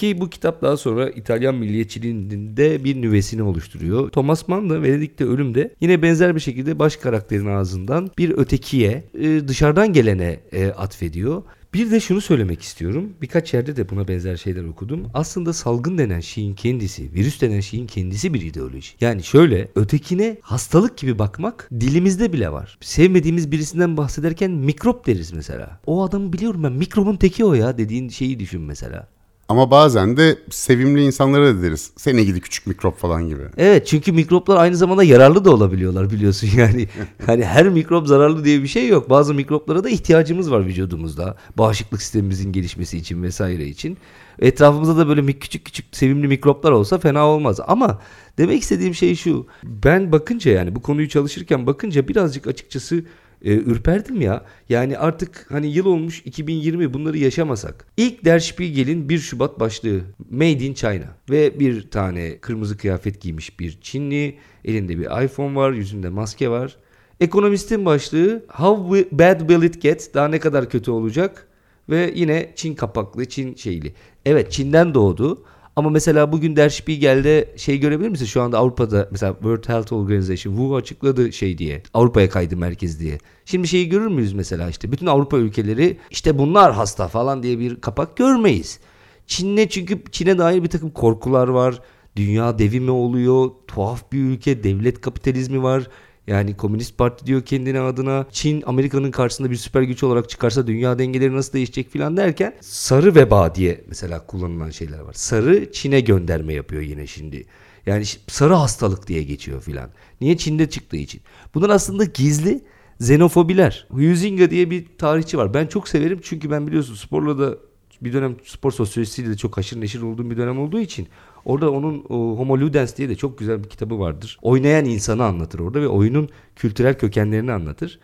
[0.00, 4.10] Ki bu kitap daha sonra İtalyan milliyetçiliğinin de bir nüvesini oluşturuyor.
[4.10, 9.48] Thomas Mann da Venedik'te ölümde yine benzer bir şekilde baş karakterin ağzından bir ötekiye e,
[9.48, 11.42] dışarıdan gelene e, atfediyor.
[11.74, 13.12] Bir de şunu söylemek istiyorum.
[13.22, 15.06] Birkaç yerde de buna benzer şeyler okudum.
[15.14, 18.88] Aslında salgın denen şeyin kendisi, virüs denen şeyin kendisi bir ideoloji.
[19.00, 22.78] Yani şöyle ötekine hastalık gibi bakmak dilimizde bile var.
[22.80, 25.80] Sevmediğimiz birisinden bahsederken mikrop deriz mesela.
[25.86, 29.08] O adamı biliyorum ben mikrobun teki o ya dediğin şeyi düşün mesela.
[29.50, 31.90] Ama bazen de sevimli insanlara da deriz.
[31.96, 33.42] Seni gidi küçük mikrop falan gibi.
[33.56, 36.88] Evet çünkü mikroplar aynı zamanda yararlı da olabiliyorlar biliyorsun yani.
[37.26, 39.10] hani her mikrop zararlı diye bir şey yok.
[39.10, 41.36] Bazı mikroplara da ihtiyacımız var vücudumuzda.
[41.58, 43.98] Bağışıklık sistemimizin gelişmesi için vesaire için.
[44.38, 47.60] Etrafımızda da böyle küçük küçük sevimli mikroplar olsa fena olmaz.
[47.66, 48.00] Ama
[48.38, 49.46] demek istediğim şey şu.
[49.64, 53.04] Ben bakınca yani bu konuyu çalışırken bakınca birazcık açıkçası
[53.44, 54.44] e, ürperdim ya.
[54.68, 57.86] Yani artık hani yıl olmuş 2020 bunları yaşamasak.
[57.96, 60.00] İlk Der Spiegel'in 1 Şubat başlığı
[60.30, 65.72] Made in China ve bir tane kırmızı kıyafet giymiş bir Çinli elinde bir iPhone var
[65.72, 66.76] yüzünde maske var.
[67.20, 70.14] Ekonomistin başlığı How bad will it get?
[70.14, 71.46] Daha ne kadar kötü olacak?
[71.88, 73.94] Ve yine Çin kapaklı, Çin şeyli.
[74.24, 75.44] Evet Çin'den doğdu
[75.76, 78.24] ama mesela bugün Der Spiegel'de şey görebilir misin?
[78.24, 81.82] Şu anda Avrupa'da mesela World Health Organization WHO açıkladı şey diye.
[81.94, 83.18] Avrupa'ya kaydı merkez diye.
[83.44, 87.80] Şimdi şeyi görür müyüz mesela işte bütün Avrupa ülkeleri işte bunlar hasta falan diye bir
[87.80, 88.80] kapak görmeyiz.
[89.26, 91.80] Çin'e çünkü Çin'e dair bir takım korkular var.
[92.16, 93.50] Dünya devi mi oluyor?
[93.66, 95.88] Tuhaf bir ülke, devlet kapitalizmi var.
[96.30, 98.26] Yani Komünist Parti diyor kendine adına.
[98.30, 103.14] Çin Amerika'nın karşısında bir süper güç olarak çıkarsa dünya dengeleri nasıl değişecek filan derken sarı
[103.14, 105.12] veba diye mesela kullanılan şeyler var.
[105.12, 107.46] Sarı Çin'e gönderme yapıyor yine şimdi.
[107.86, 109.90] Yani sarı hastalık diye geçiyor filan.
[110.20, 111.20] Niye Çin'de çıktığı için.
[111.54, 112.60] Bunlar aslında gizli
[113.00, 113.86] xenofobiler.
[113.90, 115.54] Huizinga diye bir tarihçi var.
[115.54, 117.58] Ben çok severim çünkü ben biliyorsun sporla da
[118.02, 121.08] bir dönem spor sosyolojisiyle de çok haşır neşir olduğum bir dönem olduğu için
[121.44, 124.38] Orada onun o, Homo Ludens diye de çok güzel bir kitabı vardır.
[124.42, 128.00] Oynayan insanı anlatır orada ve oyunun kültürel kökenlerini anlatır.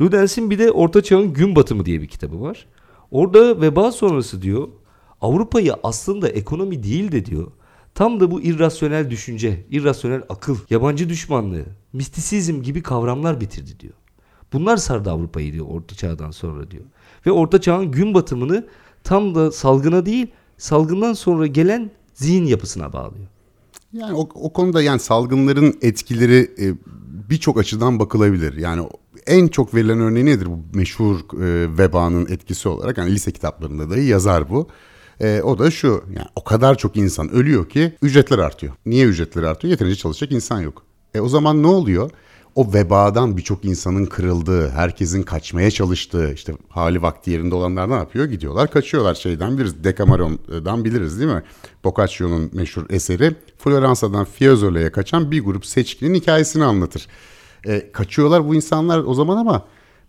[0.00, 2.66] Ludens'in bir de Orta Çağ'ın Gün Batımı diye bir kitabı var.
[3.10, 4.68] Orada veba sonrası diyor
[5.20, 7.46] Avrupa'yı aslında ekonomi değil de diyor
[7.94, 13.94] tam da bu irrasyonel düşünce, irrasyonel akıl, yabancı düşmanlığı, mistisizm gibi kavramlar bitirdi diyor.
[14.52, 16.84] Bunlar sardı Avrupa'yı diyor Orta Çağ'dan sonra diyor.
[17.26, 18.66] Ve Orta Çağ'ın gün batımını
[19.04, 23.26] tam da salgına değil salgından sonra gelen zihin yapısına bağlıyor.
[23.92, 26.74] Yani o, o konuda yani salgınların etkileri e,
[27.30, 28.56] birçok açıdan bakılabilir.
[28.56, 28.88] Yani
[29.26, 32.98] en çok verilen örneği nedir bu meşhur e, vebanın etkisi olarak?
[32.98, 34.68] Yani lise kitaplarında dahi yazar bu.
[35.20, 38.72] E, o da şu yani o kadar çok insan ölüyor ki ücretler artıyor.
[38.86, 39.70] Niye ücretler artıyor?
[39.70, 40.84] Yeterince çalışacak insan yok.
[41.14, 42.10] E o zaman ne oluyor?
[42.58, 48.24] O vebadan birçok insanın kırıldığı, herkesin kaçmaya çalıştığı, işte hali vakti yerinde olanlar ne yapıyor?
[48.24, 49.84] Gidiyorlar, kaçıyorlar şeyden biliriz.
[49.84, 51.42] Decameron'dan biliriz değil mi?
[51.84, 57.06] Boccaccio'nun meşhur eseri Floransa'dan Fiesolo'ya kaçan bir grup seçkinin hikayesini anlatır.
[57.66, 59.64] E, kaçıyorlar bu insanlar o zaman ama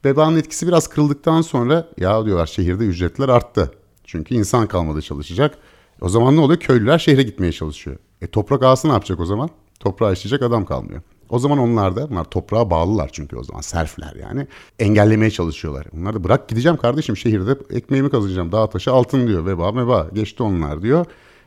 [0.05, 3.71] vebanın etkisi biraz kırıldıktan sonra ya diyorlar şehirde ücretler arttı.
[4.03, 5.57] Çünkü insan kalmadı çalışacak.
[6.01, 6.59] O zaman ne oluyor?
[6.59, 7.97] Köylüler şehre gitmeye çalışıyor.
[8.21, 9.49] E toprak ağası ne yapacak o zaman?
[9.79, 11.01] Toprağı işleyecek adam kalmıyor.
[11.29, 14.47] O zaman onlar da, bunlar toprağa bağlılar çünkü o zaman serfler yani.
[14.79, 15.87] Engellemeye çalışıyorlar.
[15.97, 18.51] Onlar da bırak gideceğim kardeşim şehirde ekmeğimi kazanacağım.
[18.51, 19.45] Dağ taşı altın diyor.
[19.45, 21.05] Veba meba geçti onlar diyor.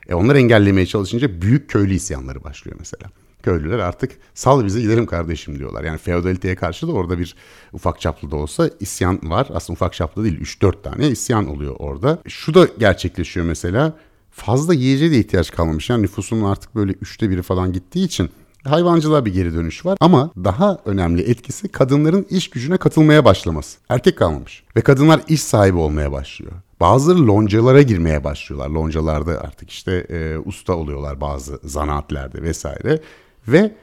[0.09, 3.11] E onlar engellemeye çalışınca büyük köylü isyanları başlıyor mesela.
[3.43, 5.85] Köylüler artık sal bizi gidelim kardeşim diyorlar.
[5.85, 7.35] Yani feodaliteye karşı da orada bir
[7.73, 9.49] ufak çaplı da olsa isyan var.
[9.55, 12.19] Aslında ufak çaplı değil 3-4 tane isyan oluyor orada.
[12.29, 13.97] Şu da gerçekleşiyor mesela.
[14.31, 15.91] Fazla yiyeceğe de ihtiyaç kalmamış.
[15.91, 18.31] Yani nüfusun artık böyle üçte biri falan gittiği için
[18.65, 23.79] Hayvancılığa bir geri dönüş var ama daha önemli etkisi kadınların iş gücüne katılmaya başlaması.
[23.89, 26.53] Erkek kalmamış ve kadınlar iş sahibi olmaya başlıyor.
[26.81, 28.71] Bazıları loncalara girmeye başlıyorlar.
[28.71, 33.01] Loncalarda artık işte e, usta oluyorlar bazı zanaatlerde vesaire
[33.49, 33.75] ve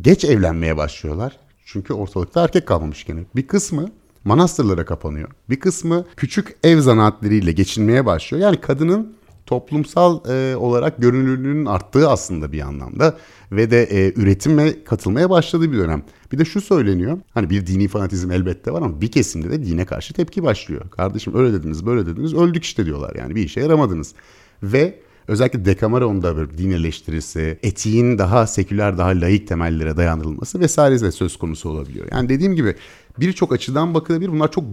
[0.00, 1.36] geç evlenmeye başlıyorlar.
[1.64, 3.20] Çünkü ortalıkta erkek kalmamış gene.
[3.36, 3.88] Bir kısmı
[4.24, 5.28] manastırlara kapanıyor.
[5.50, 8.42] Bir kısmı küçük ev zanaatleriyle geçinmeye başlıyor.
[8.42, 13.16] Yani kadının toplumsal e, olarak görünürlüğünün arttığı aslında bir anlamda
[13.52, 16.02] ve de e, üretime katılmaya başladığı bir dönem.
[16.32, 17.18] Bir de şu söyleniyor.
[17.34, 20.90] Hani bir dini fanatizm elbette var ama bir kesimde de dine karşı tepki başlıyor.
[20.90, 23.14] Kardeşim öyle dediniz, böyle dediniz, öldük işte diyorlar.
[23.18, 24.14] Yani bir işe yaramadınız.
[24.62, 31.12] Ve özellikle Decameron'da böyle din eleştirisi, etiğin daha seküler, daha laik temellere dayandırılması vesaire de
[31.12, 32.06] söz konusu olabiliyor.
[32.12, 32.74] Yani dediğim gibi
[33.20, 34.32] birçok açıdan bakılabilir.
[34.32, 34.64] Bunlar çok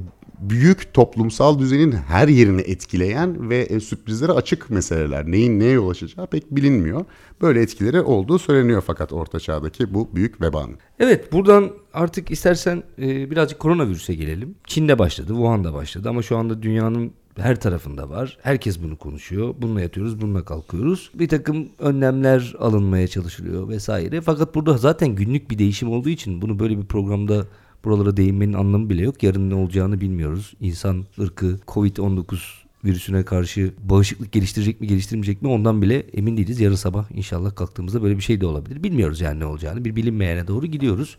[0.41, 5.31] büyük toplumsal düzenin her yerini etkileyen ve e, sürprizlere açık meseleler.
[5.31, 7.05] Neyin neye yol açacağı pek bilinmiyor.
[7.41, 10.75] Böyle etkileri olduğu söyleniyor fakat orta çağdaki bu büyük vebanın.
[10.99, 14.55] Evet buradan artık istersen e, birazcık koronavirüse gelelim.
[14.67, 18.37] Çin'de başladı, Wuhan'da başladı ama şu anda dünyanın her tarafında var.
[18.41, 19.55] Herkes bunu konuşuyor.
[19.61, 21.11] Bununla yatıyoruz, bununla kalkıyoruz.
[21.13, 24.21] Bir takım önlemler alınmaya çalışılıyor vesaire.
[24.21, 27.45] Fakat burada zaten günlük bir değişim olduğu için bunu böyle bir programda
[27.85, 29.23] buralara değinmenin anlamı bile yok.
[29.23, 30.53] Yarın ne olacağını bilmiyoruz.
[30.59, 32.37] İnsan ırkı Covid-19
[32.85, 36.59] virüsüne karşı bağışıklık geliştirecek mi geliştirmeyecek mi ondan bile emin değiliz.
[36.59, 38.83] Yarın sabah inşallah kalktığımızda böyle bir şey de olabilir.
[38.83, 39.85] Bilmiyoruz yani ne olacağını.
[39.85, 41.17] Bir bilinmeyene doğru gidiyoruz.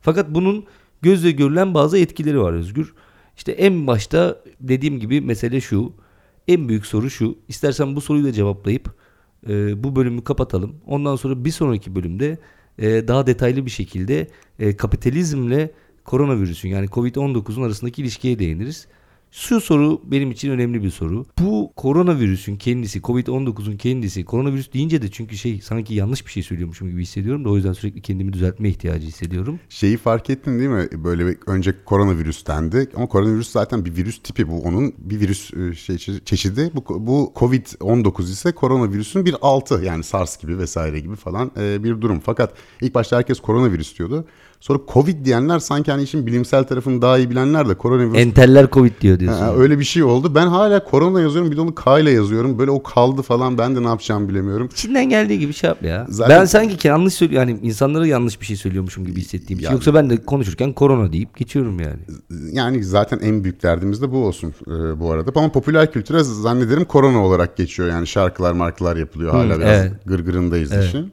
[0.00, 0.64] Fakat bunun
[1.02, 2.94] gözle görülen bazı etkileri var Özgür.
[3.36, 5.92] İşte en başta dediğim gibi mesele şu.
[6.48, 7.38] En büyük soru şu.
[7.48, 8.94] İstersen bu soruyu da cevaplayıp
[9.48, 10.76] e, bu bölümü kapatalım.
[10.86, 12.38] Ondan sonra bir sonraki bölümde
[12.78, 15.70] e, daha detaylı bir şekilde e, kapitalizmle
[16.04, 18.86] koronavirüsün yani Covid-19'un arasındaki ilişkiye değiniriz.
[19.36, 21.26] Şu soru benim için önemli bir soru.
[21.38, 26.90] Bu koronavirüsün kendisi, Covid-19'un kendisi, koronavirüs deyince de çünkü şey sanki yanlış bir şey söylüyormuşum
[26.90, 29.60] gibi hissediyorum da o yüzden sürekli kendimi düzeltme ihtiyacı hissediyorum.
[29.68, 30.88] Şeyi fark ettin değil mi?
[31.04, 34.62] Böyle önce koronavirüs dendi ama koronavirüs zaten bir virüs tipi bu.
[34.62, 36.70] Onun bir virüs e, şey, çeşidi.
[36.74, 42.00] Bu, bu Covid-19 ise koronavirüsün bir altı yani SARS gibi vesaire gibi falan e, bir
[42.00, 42.20] durum.
[42.20, 44.26] Fakat ilk başta herkes koronavirüs diyordu.
[44.66, 48.18] Sonra Covid diyenler sanki hani işin bilimsel tarafını daha iyi bilenler de koronavirüs...
[48.18, 49.40] Enteller Covid diyor diyorsun.
[49.42, 50.34] Ha, öyle bir şey oldu.
[50.34, 52.58] Ben hala korona yazıyorum bir de onu K ile yazıyorum.
[52.58, 54.68] Böyle o kaldı falan ben de ne yapacağımı bilemiyorum.
[54.72, 56.06] İçinden geldiği gibi şey yap ya.
[56.08, 56.40] Zaten...
[56.40, 59.72] Ben sanki yanlış söylüyorum yani insanlara yanlış bir şey söylüyormuşum gibi hissettiğim yani...
[59.72, 62.00] Yoksa ben de konuşurken korona deyip geçiyorum yani.
[62.52, 65.32] Yani zaten en büyük derdimiz de bu olsun e, bu arada.
[65.34, 67.88] Ama popüler kültüre zannederim korona olarak geçiyor.
[67.88, 69.32] Yani şarkılar markalar yapılıyor.
[69.32, 69.92] Hala Hı, biraz evet.
[70.06, 70.84] gırgırındayız evet.
[70.84, 71.12] işin.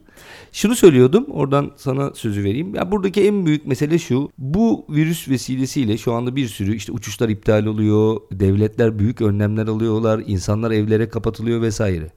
[0.52, 2.74] Şunu söylüyordum oradan sana sözü vereyim.
[2.74, 4.30] Ya buradaki en büyük mesele şu.
[4.38, 8.20] Bu virüs vesilesiyle şu anda bir sürü işte uçuşlar iptal oluyor.
[8.32, 10.22] Devletler büyük önlemler alıyorlar.
[10.26, 12.10] insanlar evlere kapatılıyor vesaire.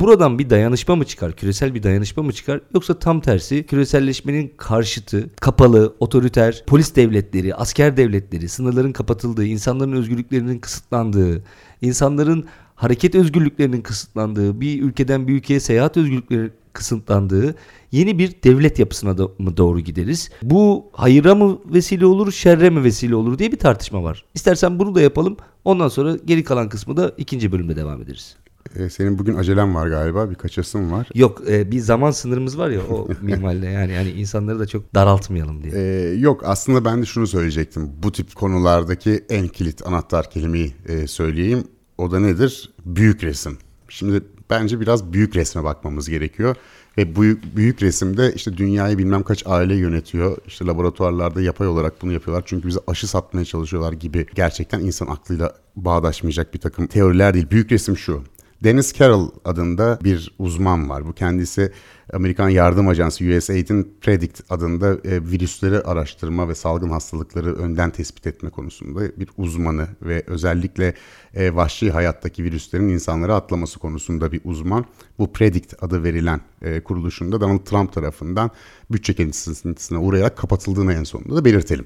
[0.00, 1.36] Buradan bir dayanışma mı çıkar?
[1.36, 2.60] Küresel bir dayanışma mı çıkar?
[2.74, 10.58] Yoksa tam tersi küreselleşmenin karşıtı, kapalı, otoriter, polis devletleri, asker devletleri, sınırların kapatıldığı, insanların özgürlüklerinin
[10.58, 11.44] kısıtlandığı,
[11.80, 12.44] insanların
[12.74, 17.54] hareket özgürlüklerinin kısıtlandığı, bir ülkeden bir ülkeye seyahat özgürlükleri kısıtlandığı
[17.92, 20.30] yeni bir devlet yapısına da mı doğru gideriz?
[20.42, 24.24] Bu hayıra mı vesile olur, şerre mi vesile olur diye bir tartışma var.
[24.34, 25.36] İstersen bunu da yapalım.
[25.64, 28.36] Ondan sonra geri kalan kısmı da ikinci bölümde devam ederiz.
[28.76, 30.30] Ee, senin bugün acelen var galiba.
[30.30, 31.08] Bir kaçasın var.
[31.14, 35.62] Yok e, bir zaman sınırımız var ya o minvalde yani yani insanları da çok daraltmayalım
[35.62, 35.72] diye.
[35.76, 37.90] Ee, yok aslında ben de şunu söyleyecektim.
[38.02, 41.64] Bu tip konulardaki en kilit anahtar kelimeyi e, söyleyeyim.
[41.98, 42.70] O da nedir?
[42.86, 43.58] Büyük resim.
[43.88, 46.56] Şimdi bence biraz büyük resme bakmamız gerekiyor.
[46.98, 50.36] Ve büyük, büyük resimde işte dünyayı bilmem kaç aile yönetiyor.
[50.46, 52.44] İşte laboratuvarlarda yapay olarak bunu yapıyorlar.
[52.46, 57.50] Çünkü bize aşı satmaya çalışıyorlar gibi gerçekten insan aklıyla bağdaşmayacak bir takım teoriler değil.
[57.50, 58.22] Büyük resim şu.
[58.64, 61.06] Dennis Carroll adında bir uzman var.
[61.06, 61.72] Bu kendisi
[62.12, 68.50] Amerikan Yardım Ajansı USAID'in Predict adında e, virüsleri araştırma ve salgın hastalıkları önden tespit etme
[68.50, 70.94] konusunda bir uzmanı ve özellikle
[71.34, 74.84] e, vahşi hayattaki virüslerin insanlara atlaması konusunda bir uzman.
[75.18, 78.50] Bu Predict adı verilen e, kuruluşunda Donald Trump tarafından
[78.90, 81.84] bütçe kendisine uğrayarak kapatıldığını en sonunda da belirtelim.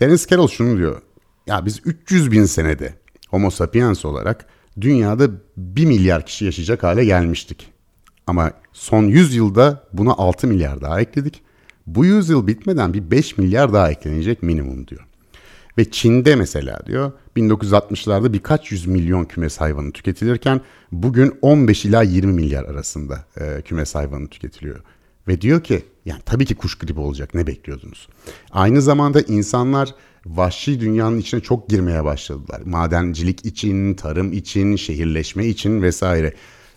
[0.00, 1.02] Dennis Carroll şunu diyor.
[1.46, 2.94] Ya biz 300 bin senede
[3.30, 4.46] Homo sapiens olarak
[4.80, 7.72] dünyada 1 milyar kişi yaşayacak hale gelmiştik.
[8.26, 11.42] Ama son 100 yılda buna 6 milyar daha ekledik.
[11.86, 15.06] Bu yüzyıl bitmeden bir 5 milyar daha eklenecek minimum diyor.
[15.78, 20.60] Ve Çin'de mesela diyor 1960'larda birkaç yüz milyon kümes hayvanı tüketilirken
[20.92, 24.80] bugün 15 ila 20 milyar arasında e, kümes hayvanı tüketiliyor.
[25.28, 28.08] Ve diyor ki yani tabii ki kuş gribi olacak ne bekliyordunuz?
[28.50, 29.94] Aynı zamanda insanlar
[30.26, 32.62] vahşi dünyanın içine çok girmeye başladılar.
[32.64, 36.34] Madencilik için, tarım için, şehirleşme için vesaire.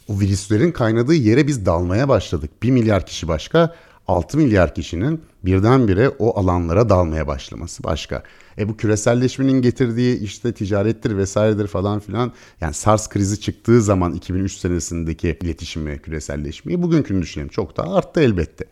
[0.07, 2.63] O virüslerin kaynadığı yere biz dalmaya başladık.
[2.63, 3.75] 1 milyar kişi başka,
[4.07, 8.23] 6 milyar kişinin birdenbire o alanlara dalmaya başlaması başka.
[8.57, 12.31] E bu küreselleşmenin getirdiği işte ticarettir vesairedir falan filan.
[12.61, 17.49] Yani SARS krizi çıktığı zaman 2003 senesindeki iletişimi, küreselleşmeyi bugünkünü düşünelim.
[17.49, 18.65] Çok daha arttı elbette.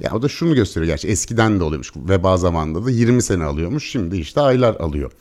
[0.00, 1.92] Ya o da şunu gösteriyor gerçi eskiden de oluyormuş.
[1.96, 3.90] Veba zamanında da 20 sene alıyormuş.
[3.90, 5.12] Şimdi işte aylar alıyor.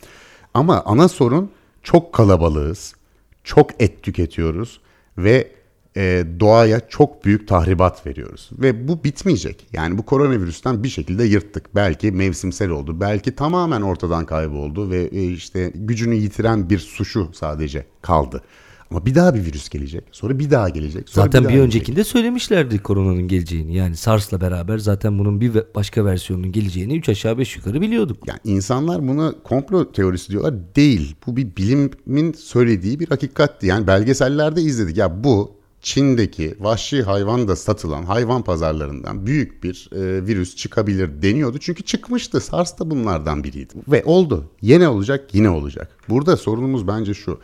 [0.53, 1.51] Ama ana sorun
[1.83, 2.95] çok kalabalığız.
[3.43, 4.79] Çok et tüketiyoruz
[5.17, 5.51] ve
[5.97, 8.49] e, doğaya çok büyük tahribat veriyoruz.
[8.51, 9.67] Ve bu bitmeyecek.
[9.73, 11.75] Yani bu koronavirüsten bir şekilde yırttık.
[11.75, 12.99] Belki mevsimsel oldu.
[12.99, 18.41] Belki tamamen ortadan kayboldu ve e, işte gücünü yitiren bir suşu sadece kaldı.
[18.91, 20.03] Ama bir daha bir virüs gelecek.
[20.11, 21.09] Sonra bir daha gelecek.
[21.09, 22.11] Sonra Zaten bir, bir, öncekinde gelecek.
[22.11, 23.75] söylemişlerdi koronanın geleceğini.
[23.75, 28.17] Yani SARS'la beraber zaten bunun bir başka versiyonunun geleceğini 3 aşağı 5 yukarı biliyorduk.
[28.27, 30.75] Yani insanlar buna komplo teorisi diyorlar.
[30.75, 31.15] Değil.
[31.27, 33.67] Bu bir bilimin söylediği bir hakikatti.
[33.67, 34.97] Yani belgesellerde izledik.
[34.97, 41.57] Ya bu Çin'deki vahşi hayvan da satılan hayvan pazarlarından büyük bir e, virüs çıkabilir deniyordu.
[41.57, 42.41] Çünkü çıkmıştı.
[42.41, 43.73] SARS da bunlardan biriydi.
[43.87, 44.49] Ve oldu.
[44.61, 45.97] Yine olacak, yine olacak.
[46.09, 47.39] Burada sorunumuz bence şu.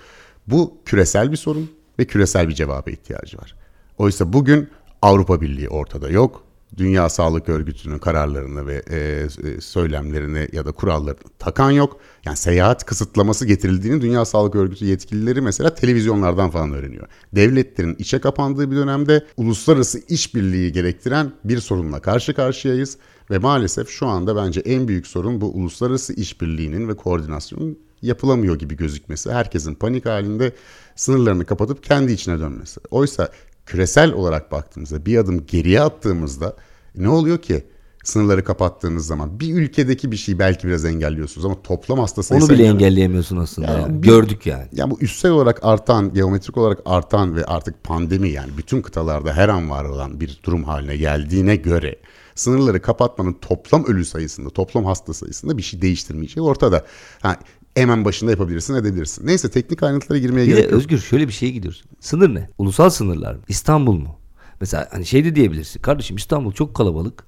[0.47, 3.55] Bu küresel bir sorun ve küresel bir cevaba ihtiyacı var.
[3.97, 4.69] Oysa bugün
[5.01, 6.43] Avrupa Birliği ortada yok.
[6.77, 11.99] Dünya Sağlık Örgütü'nün kararlarını ve e, e, söylemlerini ya da kurallarını takan yok.
[12.25, 17.07] Yani seyahat kısıtlaması getirildiğini Dünya Sağlık Örgütü yetkilileri mesela televizyonlardan falan öğreniyor.
[17.35, 22.97] Devletlerin içe kapandığı bir dönemde uluslararası işbirliği gerektiren bir sorunla karşı karşıyayız.
[23.31, 27.77] Ve maalesef şu anda bence en büyük sorun bu uluslararası işbirliğinin ve koordinasyonun
[28.07, 29.31] yapılamıyor gibi gözükmesi.
[29.31, 30.51] Herkesin panik halinde
[30.95, 32.79] sınırlarını kapatıp kendi içine dönmesi.
[32.91, 33.29] Oysa
[33.65, 36.55] küresel olarak baktığımızda bir adım geriye attığımızda
[36.95, 37.63] ne oluyor ki?
[38.03, 42.53] Sınırları kapattığınız zaman bir ülkedeki bir şeyi belki biraz engelliyorsunuz ama toplam hasta sayısı Onu
[42.53, 43.71] bile engel- engelleyemiyorsun aslında.
[43.71, 44.03] Ya yani.
[44.03, 44.67] bir- Gördük yani.
[44.71, 49.49] ya bu üstsel olarak artan, geometrik olarak artan ve artık pandemi yani bütün kıtalarda her
[49.49, 51.95] an var olan bir durum haline geldiğine göre
[52.35, 56.85] sınırları kapatmanın toplam ölü sayısında, toplam hasta sayısında bir şey değiştirmeyeceği ortada.
[57.21, 57.35] Ha,
[57.75, 59.27] hemen başında yapabilirsin, edebilirsin.
[59.27, 60.79] Neyse teknik ayrıntılara girmeye Bir de gerek yok.
[60.79, 61.83] Özgür şöyle bir şeye gidiyoruz.
[61.99, 62.49] Sınır ne?
[62.57, 63.41] Ulusal sınırlar mı?
[63.47, 64.19] İstanbul mu?
[64.61, 65.81] Mesela hani şey de diyebilirsin.
[65.81, 67.23] Kardeşim İstanbul çok kalabalık.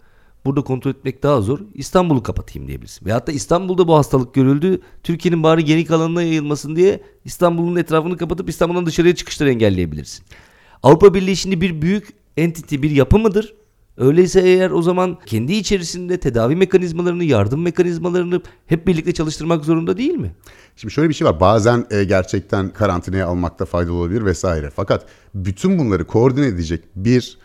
[0.46, 1.60] Burada kontrol etmek daha zor.
[1.74, 3.06] İstanbul'u kapatayım diyebilirsin.
[3.06, 4.82] Veyahut da İstanbul'da bu hastalık görüldü.
[5.04, 10.26] Türkiye'nin bari geri kalanına yayılmasın diye İstanbul'un etrafını kapatıp İstanbul'dan dışarıya çıkışları engelleyebilirsin.
[10.84, 13.56] Avrupa Birliği şimdi bir büyük entity, bir yapı mıdır?
[13.98, 20.14] Öyleyse eğer o zaman kendi içerisinde tedavi mekanizmalarını, yardım mekanizmalarını hep birlikte çalıştırmak zorunda değil
[20.14, 20.36] mi?
[20.76, 21.40] Şimdi şöyle bir şey var.
[21.40, 24.70] Bazen e, gerçekten karantinaya almakta faydalı olabilir vesaire.
[24.76, 25.06] Fakat
[25.36, 27.38] bütün bunları koordine edecek bir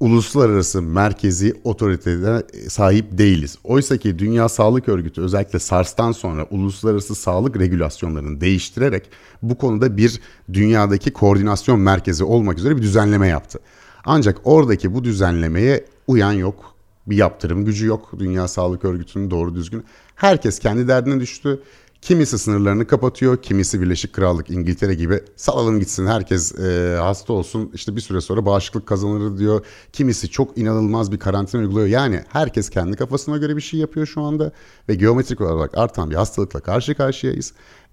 [0.00, 3.58] uluslararası merkezi otoriteye sahip değiliz.
[3.64, 9.10] Oysa ki Dünya Sağlık Örgütü özellikle SARS'tan sonra uluslararası sağlık regülasyonlarını değiştirerek
[9.42, 10.20] bu konuda bir
[10.52, 13.58] dünyadaki koordinasyon merkezi olmak üzere bir düzenleme yaptı.
[14.04, 16.74] Ancak oradaki bu düzenlemeye uyan yok.
[17.06, 18.10] Bir yaptırım gücü yok.
[18.18, 19.84] Dünya Sağlık Örgütü'nün doğru düzgün.
[20.14, 21.60] Herkes kendi derdine düştü.
[22.04, 27.96] Kimisi sınırlarını kapatıyor, kimisi Birleşik Krallık, İngiltere gibi salalım gitsin herkes e, hasta olsun işte
[27.96, 29.66] bir süre sonra bağışıklık kazanır diyor.
[29.92, 31.86] Kimisi çok inanılmaz bir karantina uyguluyor.
[31.86, 34.52] Yani herkes kendi kafasına göre bir şey yapıyor şu anda
[34.88, 37.52] ve geometrik olarak artan bir hastalıkla karşı karşıyayız.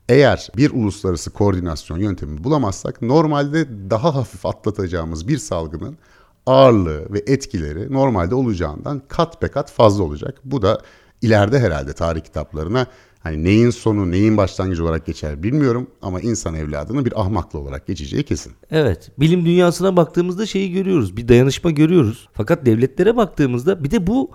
[0.09, 5.97] Eğer bir uluslararası koordinasyon yöntemi bulamazsak normalde daha hafif atlatacağımız bir salgının
[6.45, 10.41] ağırlığı ve etkileri normalde olacağından kat be kat fazla olacak.
[10.43, 10.81] Bu da
[11.21, 12.87] ileride herhalde tarih kitaplarına
[13.19, 18.23] hani neyin sonu neyin başlangıcı olarak geçer bilmiyorum ama insan evladını bir ahmaklı olarak geçeceği
[18.23, 18.53] kesin.
[18.71, 19.11] Evet.
[19.19, 21.17] Bilim dünyasına baktığımızda şeyi görüyoruz.
[21.17, 22.29] Bir dayanışma görüyoruz.
[22.33, 24.31] Fakat devletlere baktığımızda bir de bu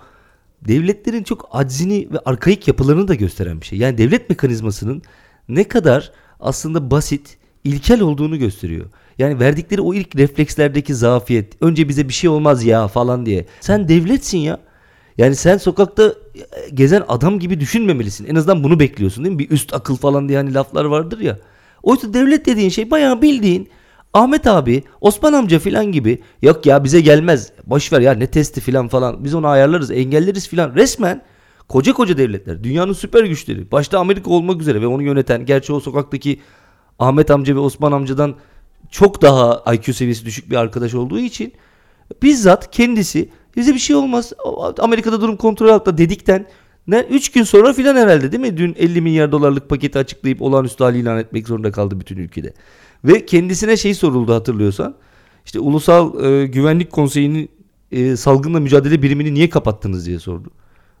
[0.67, 3.79] devletlerin çok aczini ve arkaik yapılarını da gösteren bir şey.
[3.79, 5.01] Yani devlet mekanizmasının
[5.49, 8.85] ne kadar aslında basit, ilkel olduğunu gösteriyor.
[9.19, 13.45] Yani verdikleri o ilk reflekslerdeki zafiyet, önce bize bir şey olmaz ya falan diye.
[13.61, 14.59] Sen devletsin ya.
[15.17, 16.03] Yani sen sokakta
[16.35, 18.25] e, gezen adam gibi düşünmemelisin.
[18.25, 19.39] En azından bunu bekliyorsun değil mi?
[19.39, 21.37] Bir üst akıl falan diye hani laflar vardır ya.
[21.83, 23.69] Oysa devlet dediğin şey bayağı bildiğin
[24.13, 27.51] Ahmet abi, Osman amca filan gibi yok ya bize gelmez.
[27.65, 29.23] Boş ver ya ne testi filan falan.
[29.23, 30.75] Biz onu ayarlarız, engelleriz filan.
[30.75, 31.21] Resmen
[31.67, 35.79] koca koca devletler, dünyanın süper güçleri, başta Amerika olmak üzere ve onu yöneten, gerçi o
[35.79, 36.39] sokaktaki
[36.99, 38.35] Ahmet amca ve Osman amcadan
[38.91, 41.53] çok daha IQ seviyesi düşük bir arkadaş olduğu için
[42.23, 44.33] bizzat kendisi bize bir şey olmaz.
[44.79, 46.45] Amerika'da durum kontrol altında dedikten
[46.87, 48.57] ne 3 gün sonra filan herhalde değil mi?
[48.57, 52.53] Dün 50 milyar dolarlık paketi açıklayıp olağanüstü hali ilan etmek zorunda kaldı bütün ülkede.
[53.03, 54.95] Ve kendisine şey soruldu hatırlıyorsan.
[55.45, 57.49] İşte Ulusal e, Güvenlik Konseyi'nin
[57.91, 60.49] e, salgınla mücadele birimini niye kapattınız diye sordu.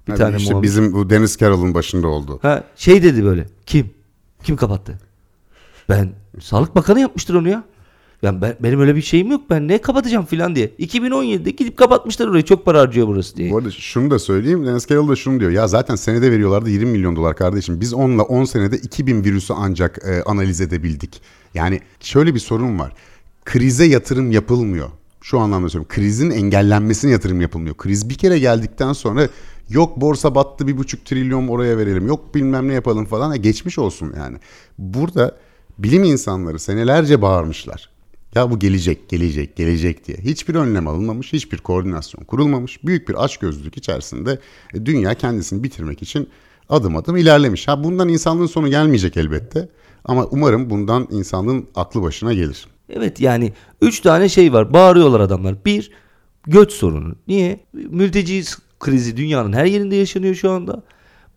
[0.07, 0.67] Bir Yani tane işte muhabir.
[0.67, 2.39] bizim bu Deniz Carroll'ın başında oldu.
[2.41, 3.47] Ha, şey dedi böyle.
[3.65, 3.89] Kim?
[4.43, 4.99] Kim kapattı?
[5.89, 6.09] Ben
[6.41, 7.63] Sağlık Bakanı yapmıştır onu ya.
[8.21, 9.41] Yani ben, benim öyle bir şeyim yok.
[9.49, 10.67] Ben ne kapatacağım filan diye.
[10.79, 12.45] 2017'de gidip kapatmışlar orayı.
[12.45, 13.51] Çok para harcıyor burası diye.
[13.51, 14.65] Bu arada şunu da söyleyeyim.
[14.65, 15.51] Deniz Carroll da şunu diyor.
[15.51, 17.81] Ya zaten senede veriyorlardı 20 milyon dolar kardeşim.
[17.81, 21.21] Biz onunla 10 senede 2000 virüsü ancak e, analiz edebildik.
[21.53, 22.93] Yani şöyle bir sorun var.
[23.45, 24.89] Krize yatırım yapılmıyor.
[25.21, 25.95] Şu anlamda söylüyorum.
[25.95, 27.77] Krizin engellenmesine yatırım yapılmıyor.
[27.77, 29.29] Kriz bir kere geldikten sonra
[29.69, 32.07] yok borsa battı bir buçuk trilyon oraya verelim.
[32.07, 33.33] Yok bilmem ne yapalım falan.
[33.33, 34.37] E, geçmiş olsun yani.
[34.77, 35.37] Burada
[35.77, 37.96] bilim insanları senelerce bağırmışlar.
[38.35, 40.17] Ya bu gelecek, gelecek, gelecek diye.
[40.17, 42.83] Hiçbir önlem alınmamış, hiçbir koordinasyon kurulmamış.
[42.83, 44.39] Büyük bir açgözlülük içerisinde
[44.73, 46.29] e, dünya kendisini bitirmek için
[46.69, 47.67] adım adım ilerlemiş.
[47.67, 49.69] Ha bundan insanlığın sonu gelmeyecek elbette.
[50.05, 52.67] Ama umarım bundan insanlığın aklı başına gelir.
[52.89, 54.73] Evet yani 3 tane şey var.
[54.73, 55.65] Bağırıyorlar adamlar.
[55.65, 55.91] Bir,
[56.47, 57.15] göç sorunu.
[57.27, 57.59] Niye?
[57.73, 58.43] Mülteci
[58.79, 60.83] krizi dünyanın her yerinde yaşanıyor şu anda.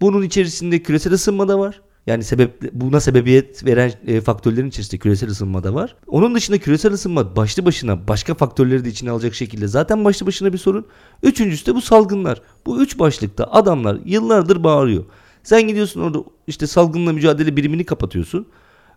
[0.01, 1.81] Bunun içerisinde küresel ısınma da var.
[2.07, 5.97] Yani sebep buna sebebiyet veren e, faktörlerin içerisinde küresel ısınma da var.
[6.07, 10.53] Onun dışında küresel ısınma başlı başına başka faktörleri de içine alacak şekilde zaten başlı başına
[10.53, 10.87] bir sorun.
[11.23, 12.43] Üçüncüsü de bu salgınlar.
[12.67, 15.05] Bu üç başlıkta adamlar yıllardır bağırıyor.
[15.43, 18.47] Sen gidiyorsun orada işte salgınla mücadele birimini kapatıyorsun.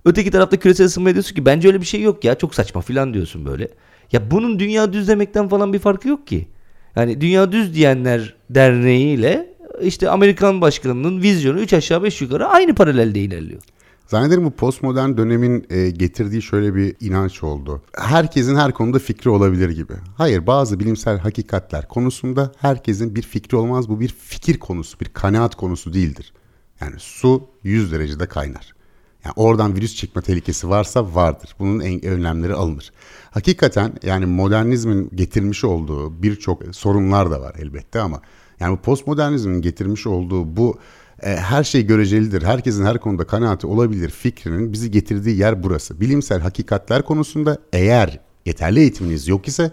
[0.05, 3.13] Öteki tarafta küresel ısınma diyorsun ki bence öyle bir şey yok ya çok saçma filan
[3.13, 3.67] diyorsun böyle.
[4.11, 6.47] Ya bunun dünya düz demekten falan bir farkı yok ki.
[6.95, 12.76] Yani Dünya Düz Diyenler Derneği ile işte Amerikan başkanının vizyonu 3 aşağı 5 yukarı aynı
[12.76, 13.61] paralelde ilerliyor.
[14.07, 17.82] Zannederim bu postmodern dönemin e, getirdiği şöyle bir inanç oldu.
[17.97, 19.93] Herkesin her konuda fikri olabilir gibi.
[20.17, 23.89] Hayır bazı bilimsel hakikatler konusunda herkesin bir fikri olmaz.
[23.89, 26.34] Bu bir fikir konusu, bir kanaat konusu değildir.
[26.82, 28.74] Yani su 100 derecede kaynar.
[29.26, 31.55] Yani oradan virüs çıkma tehlikesi varsa vardır.
[31.59, 32.91] Bunun en önlemleri alınır.
[33.32, 38.21] Hakikaten yani modernizmin getirmiş olduğu birçok sorunlar da var elbette ama
[38.59, 40.79] yani bu postmodernizmin getirmiş olduğu bu
[41.23, 42.41] e, her şey görecelidir.
[42.41, 46.01] Herkesin her konuda kanaati olabilir fikrinin bizi getirdiği yer burası.
[46.01, 49.71] Bilimsel hakikatler konusunda eğer yeterli eğitiminiz yok ise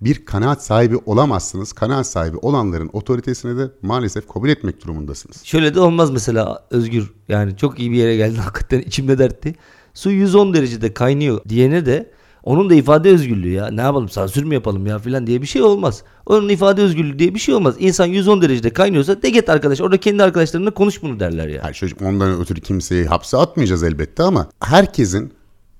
[0.00, 1.72] bir kanaat sahibi olamazsınız.
[1.72, 5.44] Kanaat sahibi olanların otoritesini de maalesef kabul etmek durumundasınız.
[5.44, 7.12] Şöyle de olmaz mesela Özgür.
[7.28, 9.54] Yani çok iyi bir yere geldin hakikaten içimde dertti.
[9.94, 12.10] Su 110 derecede kaynıyor diyene de
[12.44, 13.70] onun da ifade özgürlüğü ya.
[13.70, 16.02] Ne yapalım sansür mü yapalım ya filan diye bir şey olmaz.
[16.26, 17.74] Onun ifade özgürlüğü diye bir şey olmaz.
[17.78, 21.62] İnsan 110 derecede kaynıyorsa de git arkadaş orada kendi arkadaşlarına konuş bunu derler ya.
[21.64, 25.32] Yani çocuk ondan ötürü kimseyi hapse atmayacağız elbette ama herkesin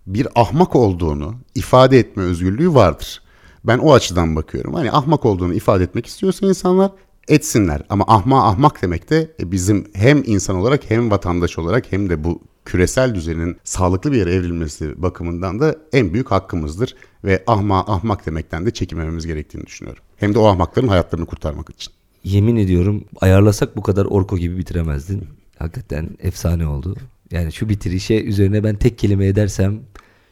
[0.06, 3.22] bir ahmak olduğunu ifade etme özgürlüğü vardır.
[3.64, 4.74] Ben o açıdan bakıyorum.
[4.74, 6.90] Hani ahmak olduğunu ifade etmek istiyorsa insanlar
[7.28, 7.82] etsinler.
[7.88, 12.40] Ama ahma ahmak demek de bizim hem insan olarak hem vatandaş olarak hem de bu
[12.70, 16.94] küresel düzenin sağlıklı bir yere evrilmesi bakımından da en büyük hakkımızdır.
[17.24, 20.02] Ve ahma ahmak demekten de çekinmememiz gerektiğini düşünüyorum.
[20.16, 21.92] Hem de o ahmakların hayatlarını kurtarmak için.
[22.24, 25.24] Yemin ediyorum ayarlasak bu kadar orko gibi bitiremezdin.
[25.58, 26.96] Hakikaten efsane oldu.
[27.30, 29.80] Yani şu bitirişe üzerine ben tek kelime edersem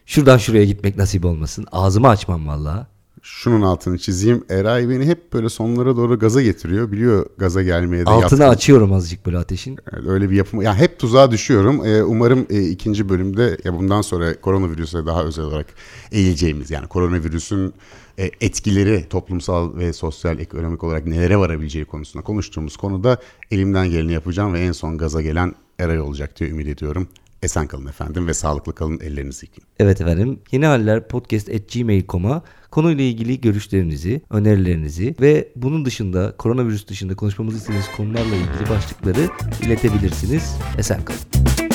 [0.07, 1.67] şuradan şuraya gitmek nasip olmasın.
[1.73, 2.87] Ağzımı açmam vallahi
[3.31, 4.45] şunun altını çizeyim.
[4.51, 6.93] Eray beni hep böyle sonlara doğru gaza getiriyor.
[6.93, 8.57] Biliyor gaza gelmeye de Altını yaptım.
[8.57, 9.79] açıyorum azıcık böyle ateşin.
[9.93, 10.63] Evet, öyle bir yapım.
[10.63, 11.85] Ya hep tuzağa düşüyorum.
[11.85, 15.67] Ee, umarım e, ikinci bölümde ya bundan sonra koronavirüse daha özel olarak
[16.13, 17.75] eğileceğimiz yani koronavirüsün
[18.19, 23.19] e, etkileri toplumsal ve sosyal ekonomik olarak nelere varabileceği konusunda konuştuğumuz konuda
[23.51, 27.09] elimden geleni yapacağım ve en son gaza gelen Eray olacak diye ümit ediyorum.
[27.43, 29.69] Esen kalın efendim ve sağlıklı kalın ellerinizi yıkayın.
[29.79, 30.41] Evet efendim.
[30.53, 37.57] Yeni Haller Podcast at gmail.com'a konuyla ilgili görüşlerinizi, önerilerinizi ve bunun dışında koronavirüs dışında konuşmamızı
[37.57, 39.29] istediğiniz konularla ilgili başlıkları
[39.63, 40.57] iletebilirsiniz.
[40.79, 41.68] Esen kalın.